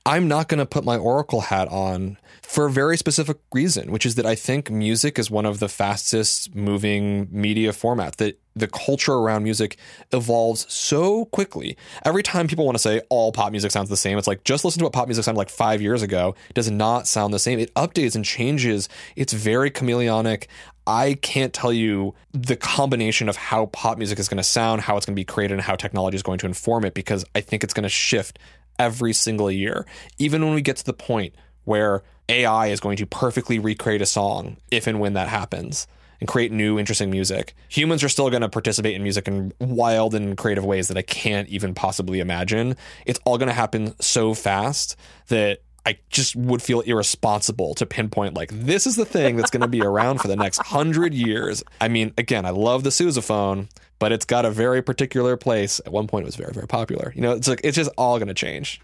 I'm 0.06 0.28
not 0.30 0.48
going 0.48 0.60
to 0.60 0.66
put 0.66 0.86
my 0.86 0.98
Oracle 0.98 1.42
hat 1.42 1.68
on 1.68 2.18
for 2.42 2.68
a 2.68 2.72
very 2.72 2.96
specific 2.96 3.38
reason, 3.52 3.92
which 3.92 4.06
is 4.06 4.16
that 4.16 4.26
I 4.26 4.36
think 4.36 4.72
music 4.72 5.20
is 5.20 5.30
one 5.30 5.46
of 5.46 5.60
the 5.60 5.68
fastest 5.68 6.56
moving 6.56 7.28
media 7.30 7.72
formats. 7.72 8.16
That 8.16 8.40
the 8.60 8.68
culture 8.68 9.14
around 9.14 9.44
music 9.44 9.78
evolves 10.12 10.72
so 10.72 11.26
quickly. 11.26 11.78
Every 12.04 12.24
time 12.24 12.48
people 12.48 12.66
want 12.66 12.76
to 12.76 12.82
say 12.82 13.02
all 13.10 13.32
pop 13.32 13.52
music 13.52 13.72
sounds 13.72 13.90
the 13.90 13.98
same, 13.98 14.18
it's 14.18 14.28
like 14.28 14.44
just 14.44 14.66
listen 14.66 14.80
to 14.80 14.86
what 14.86 14.94
pop 14.94 15.08
music 15.08 15.24
sounded 15.26 15.38
like 15.38 15.50
five 15.50 15.82
years 15.82 16.02
ago. 16.02 16.36
It 16.50 16.54
does 16.54 16.72
not 16.72 17.08
sound 17.08 17.34
the 17.34 17.40
same. 17.40 17.60
It 17.60 17.74
updates 17.76 18.16
and 18.16 18.26
changes. 18.26 18.90
It's 19.16 19.34
very 19.34 19.72
chameleonic. 19.72 20.48
I 20.86 21.16
can't 21.16 21.54
tell 21.54 21.74
you 21.74 22.16
the 22.32 22.56
combination 22.56 23.28
of 23.28 23.36
how 23.36 23.66
pop 23.68 23.98
music 23.98 24.20
is 24.20 24.30
going 24.30 24.38
to 24.38 24.44
sound, 24.44 24.82
how 24.82 24.96
it's 24.96 25.06
going 25.06 25.16
to 25.16 25.20
be 25.20 25.26
created, 25.26 25.56
and 25.56 25.62
how 25.62 25.76
technology 25.76 26.16
is 26.16 26.24
going 26.24 26.40
to 26.40 26.46
inform 26.46 26.86
it 26.86 26.94
because 26.94 27.26
I 27.36 27.42
think 27.42 27.64
it's 27.64 27.74
going 27.74 27.84
to 27.84 27.90
shift 27.90 28.40
every 28.80 29.14
single 29.14 29.52
year. 29.52 29.86
Even 30.18 30.46
when 30.46 30.54
we 30.54 30.62
get 30.62 30.78
to 30.78 30.86
the 30.86 30.94
point 30.94 31.36
where 31.66 32.04
AI 32.30 32.68
is 32.68 32.80
going 32.80 32.98
to 32.98 33.06
perfectly 33.06 33.60
recreate 33.60 34.02
a 34.02 34.06
song, 34.06 34.58
if 34.72 34.88
and 34.88 35.00
when 35.00 35.14
that 35.14 35.28
happens, 35.28 35.88
and 36.20 36.28
create 36.28 36.52
new, 36.52 36.80
interesting 36.80 37.10
music, 37.10 37.54
humans 37.70 38.04
are 38.04 38.10
still 38.10 38.30
going 38.30 38.42
to 38.42 38.50
participate 38.50 38.96
in 38.96 39.04
music 39.04 39.28
in 39.28 39.54
wild 39.60 40.16
and 40.16 40.38
creative 40.38 40.66
ways 40.66 40.88
that 40.88 40.98
I 40.98 41.02
can't 41.02 41.48
even 41.50 41.74
possibly 41.74 42.20
imagine. 42.20 42.76
It's 43.06 43.20
all 43.26 43.38
going 43.38 43.48
to 43.48 43.54
happen 43.54 43.94
so 44.00 44.34
fast 44.34 44.96
that 45.28 45.60
I 45.88 45.98
just 46.10 46.36
would 46.36 46.62
feel 46.62 46.82
irresponsible 46.82 47.74
to 47.76 47.86
pinpoint 47.86 48.34
like 48.34 48.52
this 48.52 48.86
is 48.86 48.98
the 48.98 49.06
thing 49.06 49.38
that's 49.38 49.50
going 49.50 49.62
to 49.62 49.70
be 49.70 49.82
around 49.82 50.20
for 50.20 50.28
the 50.28 50.36
next 50.36 50.58
hundred 50.58 51.14
years. 51.14 51.64
I 51.80 51.88
mean, 51.88 52.14
again, 52.18 52.46
I 52.46 52.50
love 52.50 52.84
the 52.84 52.90
sousaphone, 52.90 53.70
but 53.98 54.12
it's 54.12 54.26
got 54.26 54.44
a 54.44 54.52
very 54.52 54.82
particular 54.82 55.38
place. 55.38 55.80
At 55.86 55.94
one 55.94 56.08
point, 56.08 56.24
it 56.24 56.26
was 56.26 56.36
very, 56.36 56.52
very 56.52 56.68
popular. 56.68 57.14
You 57.16 57.22
know, 57.22 57.32
it's 57.32 57.48
like 57.48 57.62
it's 57.64 57.78
just 57.78 57.90
all 57.98 58.18
going 58.18 58.28
to 58.28 58.34
change. 58.34 58.82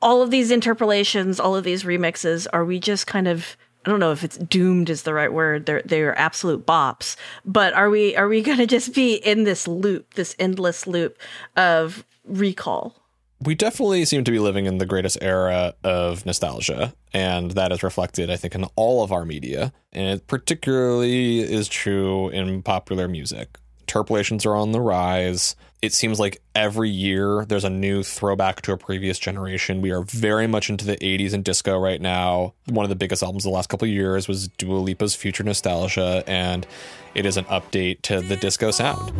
All 0.00 0.22
of 0.22 0.30
these 0.30 0.50
interpolations, 0.50 1.38
all 1.38 1.54
of 1.54 1.64
these 1.64 1.82
remixes, 1.82 2.46
are 2.50 2.64
we 2.64 2.80
just 2.80 3.06
kind 3.06 3.28
of 3.28 3.58
I 3.88 3.90
don't 3.90 4.00
know 4.00 4.12
if 4.12 4.22
it's 4.22 4.36
doomed 4.36 4.90
is 4.90 5.04
the 5.04 5.14
right 5.14 5.32
word. 5.32 5.64
They're 5.64 5.80
they're 5.82 6.18
absolute 6.18 6.66
bops. 6.66 7.16
But 7.46 7.72
are 7.72 7.88
we 7.88 8.14
are 8.16 8.28
we 8.28 8.42
gonna 8.42 8.66
just 8.66 8.94
be 8.94 9.14
in 9.14 9.44
this 9.44 9.66
loop, 9.66 10.12
this 10.12 10.36
endless 10.38 10.86
loop 10.86 11.18
of 11.56 12.04
recall? 12.26 12.94
we 13.40 13.54
definitely 13.54 14.04
seem 14.04 14.24
to 14.24 14.30
be 14.30 14.38
living 14.38 14.66
in 14.66 14.78
the 14.78 14.86
greatest 14.86 15.16
era 15.20 15.72
of 15.84 16.26
nostalgia, 16.26 16.92
and 17.12 17.52
that 17.52 17.70
is 17.70 17.82
reflected, 17.82 18.30
I 18.30 18.36
think, 18.36 18.54
in 18.54 18.64
all 18.74 19.04
of 19.04 19.12
our 19.12 19.24
media. 19.24 19.72
And 19.92 20.08
it 20.08 20.26
particularly 20.26 21.38
is 21.40 21.68
true 21.68 22.30
in 22.30 22.62
popular 22.62 23.06
music. 23.06 23.58
Interpolations 23.88 24.44
are 24.44 24.54
on 24.54 24.72
the 24.72 24.82
rise. 24.82 25.56
It 25.80 25.94
seems 25.94 26.20
like 26.20 26.42
every 26.54 26.90
year 26.90 27.46
there's 27.46 27.64
a 27.64 27.70
new 27.70 28.02
throwback 28.02 28.60
to 28.62 28.72
a 28.72 28.76
previous 28.76 29.18
generation. 29.18 29.80
We 29.80 29.92
are 29.92 30.02
very 30.02 30.46
much 30.46 30.68
into 30.68 30.84
the 30.84 30.98
80s 30.98 31.32
and 31.32 31.42
disco 31.42 31.78
right 31.78 31.98
now. 31.98 32.52
One 32.66 32.84
of 32.84 32.90
the 32.90 32.96
biggest 32.96 33.22
albums 33.22 33.44
the 33.44 33.50
last 33.50 33.70
couple 33.70 33.88
years 33.88 34.28
was 34.28 34.48
Dua 34.48 34.76
Lipa's 34.76 35.14
Future 35.14 35.42
Nostalgia, 35.42 36.22
and 36.26 36.66
it 37.14 37.24
is 37.24 37.38
an 37.38 37.46
update 37.46 38.02
to 38.02 38.20
the 38.20 38.36
disco 38.36 38.70
sound. 38.70 39.10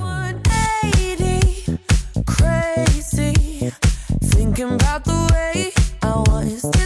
crazy. 2.27 3.73
Thinking 4.21 4.75
about 4.75 5.05
the 5.07 5.31
way 5.33 5.73
I. 6.03 6.78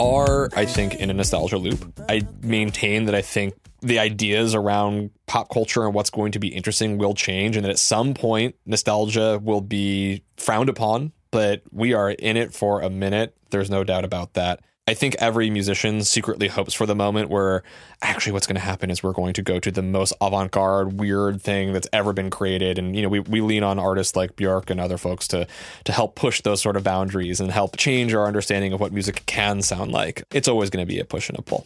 Are, 0.00 0.48
I 0.54 0.64
think, 0.64 0.94
in 0.96 1.10
a 1.10 1.14
nostalgia 1.14 1.58
loop. 1.58 2.00
I 2.08 2.22
maintain 2.42 3.06
that 3.06 3.14
I 3.14 3.22
think 3.22 3.54
the 3.80 3.98
ideas 3.98 4.54
around 4.54 5.10
pop 5.26 5.50
culture 5.50 5.84
and 5.84 5.94
what's 5.94 6.10
going 6.10 6.32
to 6.32 6.38
be 6.38 6.48
interesting 6.48 6.98
will 6.98 7.14
change, 7.14 7.56
and 7.56 7.64
that 7.64 7.70
at 7.70 7.78
some 7.78 8.14
point, 8.14 8.54
nostalgia 8.64 9.40
will 9.42 9.60
be 9.60 10.22
frowned 10.36 10.68
upon, 10.68 11.12
but 11.30 11.62
we 11.70 11.92
are 11.94 12.10
in 12.10 12.36
it 12.36 12.54
for 12.54 12.80
a 12.80 12.90
minute. 12.90 13.36
There's 13.50 13.70
no 13.70 13.84
doubt 13.84 14.04
about 14.04 14.34
that. 14.34 14.60
I 14.88 14.94
think 14.94 15.14
every 15.20 15.48
musician 15.48 16.02
secretly 16.02 16.48
hopes 16.48 16.74
for 16.74 16.86
the 16.86 16.94
moment 16.96 17.30
where 17.30 17.62
actually 18.02 18.32
what's 18.32 18.48
going 18.48 18.56
to 18.56 18.60
happen 18.60 18.90
is 18.90 19.00
we're 19.00 19.12
going 19.12 19.32
to 19.34 19.42
go 19.42 19.60
to 19.60 19.70
the 19.70 19.80
most 19.80 20.12
avant-garde 20.20 20.98
weird 20.98 21.40
thing 21.40 21.72
that's 21.72 21.86
ever 21.92 22.12
been 22.12 22.30
created 22.30 22.78
and 22.80 22.96
you 22.96 23.02
know 23.02 23.08
we, 23.08 23.20
we 23.20 23.40
lean 23.40 23.62
on 23.62 23.78
artists 23.78 24.16
like 24.16 24.34
Björk 24.34 24.70
and 24.70 24.80
other 24.80 24.98
folks 24.98 25.28
to 25.28 25.46
to 25.84 25.92
help 25.92 26.16
push 26.16 26.40
those 26.40 26.60
sort 26.60 26.76
of 26.76 26.82
boundaries 26.82 27.40
and 27.40 27.52
help 27.52 27.76
change 27.76 28.12
our 28.12 28.26
understanding 28.26 28.72
of 28.72 28.80
what 28.80 28.92
music 28.92 29.22
can 29.26 29.62
sound 29.62 29.92
like. 29.92 30.24
It's 30.32 30.48
always 30.48 30.68
going 30.68 30.84
to 30.84 30.92
be 30.92 30.98
a 30.98 31.04
push 31.04 31.28
and 31.28 31.38
a 31.38 31.42
pull. 31.42 31.64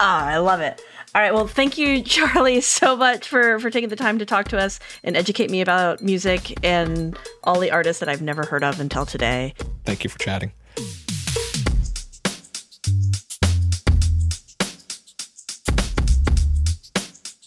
Ah, 0.00 0.26
I 0.26 0.38
love 0.38 0.60
it. 0.60 0.80
All 1.14 1.20
right, 1.20 1.34
well, 1.34 1.46
thank 1.46 1.76
you, 1.76 2.02
Charlie, 2.02 2.62
so 2.62 2.96
much 2.96 3.28
for 3.28 3.58
for 3.58 3.68
taking 3.68 3.90
the 3.90 3.96
time 3.96 4.18
to 4.20 4.24
talk 4.24 4.48
to 4.48 4.58
us 4.58 4.80
and 5.02 5.18
educate 5.18 5.50
me 5.50 5.60
about 5.60 6.00
music 6.00 6.64
and 6.64 7.14
all 7.42 7.60
the 7.60 7.70
artists 7.70 8.00
that 8.00 8.08
I've 8.08 8.22
never 8.22 8.46
heard 8.46 8.64
of 8.64 8.80
until 8.80 9.04
today. 9.04 9.52
Thank 9.84 10.02
you 10.02 10.08
for 10.08 10.18
chatting. 10.18 10.52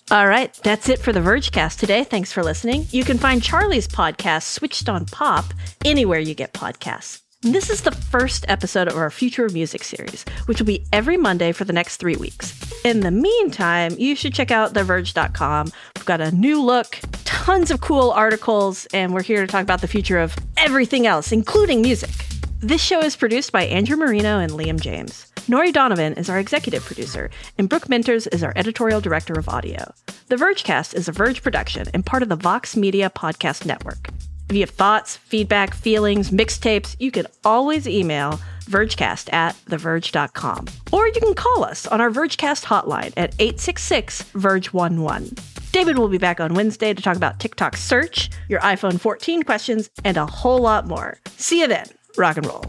All 0.10 0.26
right, 0.26 0.54
that's 0.64 0.88
it 0.88 1.00
for 1.00 1.12
the 1.12 1.20
Vergecast 1.20 1.80
today. 1.80 2.06
Thanks 2.06 2.32
for 2.32 2.42
listening. 2.42 2.88
You 2.92 3.04
can 3.04 3.18
find 3.18 3.44
Charlie's 3.44 3.90
podcast, 3.90 4.44
Switched 4.44 4.88
on 4.88 5.06
Pop, 5.06 5.54
anywhere 5.84 6.20
you 6.20 6.34
get 6.34 6.54
podcasts. 6.54 7.24
This 7.42 7.70
is 7.70 7.82
the 7.82 7.92
first 7.92 8.46
episode 8.48 8.88
of 8.88 8.96
our 8.96 9.12
Future 9.12 9.50
Music 9.50 9.84
series, 9.84 10.24
which 10.46 10.60
will 10.60 10.66
be 10.66 10.86
every 10.94 11.18
Monday 11.18 11.52
for 11.52 11.66
the 11.66 11.74
next 11.74 11.98
three 11.98 12.16
weeks. 12.16 12.58
In 12.86 13.02
the 13.02 13.12
meantime, 13.12 13.96
you 13.98 14.16
should 14.16 14.34
check 14.34 14.50
out 14.50 14.74
TheVerge.com. 14.74 15.74
We've 15.98 16.06
got 16.06 16.22
a 16.22 16.32
new 16.32 16.64
look, 16.64 16.98
tons 17.26 17.70
of 17.70 17.82
cool 17.82 18.12
articles, 18.12 18.86
and 18.94 19.14
we're 19.14 19.24
here 19.24 19.46
to 19.46 19.48
talk 19.52 19.64
about 19.64 19.82
the 19.82 19.90
future 19.90 20.20
of 20.20 20.38
everything 20.56 21.06
else, 21.06 21.34
including 21.34 21.82
music. 21.82 22.27
This 22.60 22.82
show 22.82 23.02
is 23.02 23.16
produced 23.16 23.52
by 23.52 23.66
Andrew 23.66 23.96
Marino 23.96 24.40
and 24.40 24.52
Liam 24.52 24.82
James. 24.82 25.32
Nori 25.48 25.72
Donovan 25.72 26.14
is 26.14 26.28
our 26.28 26.40
executive 26.40 26.84
producer, 26.84 27.30
and 27.60 27.70
Brooke 27.70 27.86
Minters 27.86 28.28
is 28.34 28.42
our 28.42 28.52
editorial 28.56 29.00
director 29.00 29.38
of 29.38 29.48
audio. 29.48 29.94
The 30.30 30.38
Vergecast 30.38 30.96
is 30.96 31.08
a 31.08 31.12
Verge 31.12 31.44
production 31.44 31.86
and 31.94 32.04
part 32.04 32.24
of 32.24 32.30
the 32.30 32.36
Vox 32.36 32.76
Media 32.76 33.12
Podcast 33.12 33.68
Network. 33.68 34.10
If 34.50 34.56
you 34.56 34.62
have 34.62 34.72
thoughts, 34.72 35.18
feedback, 35.18 35.76
feelings, 35.76 36.32
mixtapes, 36.32 36.96
you 36.98 37.12
can 37.12 37.28
always 37.46 37.88
email 37.88 38.40
vergecast 38.62 39.32
at 39.32 39.56
theverge.com. 39.66 40.66
Or 40.92 41.06
you 41.06 41.14
can 41.14 41.36
call 41.36 41.64
us 41.64 41.86
on 41.86 42.02
our 42.02 42.10
Vergecast 42.10 42.66
hotline 42.66 43.14
at 43.16 43.36
866 43.38 44.24
Verge11. 44.34 45.72
David 45.72 46.00
will 46.00 46.10
be 46.10 46.18
back 46.18 46.40
on 46.40 46.56
Wednesday 46.56 46.92
to 46.96 47.04
talk 47.04 47.18
about 47.18 47.40
TikTok 47.40 47.78
search, 47.78 48.32
your 48.50 48.62
iPhone 48.62 49.00
14 49.00 49.44
questions, 49.44 49.92
and 50.04 50.18
a 50.18 50.26
whole 50.26 50.60
lot 50.60 50.88
more. 50.88 51.20
See 51.36 51.62
you 51.62 51.68
then. 51.68 51.88
Rock 52.18 52.38
and 52.38 52.46
roll. 52.46 52.66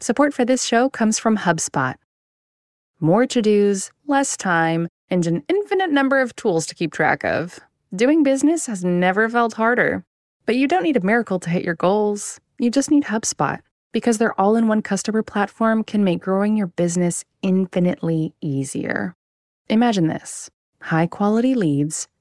Support 0.00 0.32
for 0.32 0.44
this 0.44 0.64
show 0.64 0.88
comes 0.88 1.18
from 1.18 1.38
HubSpot. 1.38 1.94
More 3.00 3.26
to 3.26 3.42
dos, 3.42 3.90
less 4.06 4.36
time, 4.36 4.88
and 5.10 5.26
an 5.26 5.42
infinite 5.48 5.90
number 5.90 6.20
of 6.20 6.34
tools 6.36 6.66
to 6.66 6.74
keep 6.74 6.92
track 6.92 7.24
of. 7.24 7.58
Doing 7.94 8.22
business 8.22 8.66
has 8.66 8.84
never 8.84 9.28
felt 9.28 9.54
harder. 9.54 10.04
But 10.46 10.56
you 10.56 10.66
don't 10.66 10.82
need 10.82 10.96
a 10.96 11.00
miracle 11.00 11.38
to 11.40 11.50
hit 11.50 11.64
your 11.64 11.74
goals. 11.74 12.40
You 12.58 12.70
just 12.70 12.90
need 12.90 13.04
HubSpot 13.04 13.60
because 13.92 14.18
their 14.18 14.38
all 14.40 14.56
in 14.56 14.68
one 14.68 14.82
customer 14.82 15.22
platform 15.22 15.84
can 15.84 16.02
make 16.04 16.20
growing 16.22 16.56
your 16.56 16.68
business 16.68 17.24
infinitely 17.42 18.34
easier. 18.40 19.14
Imagine 19.68 20.06
this 20.08 20.50
high 20.82 21.06
quality 21.06 21.54
leads, 21.54 22.08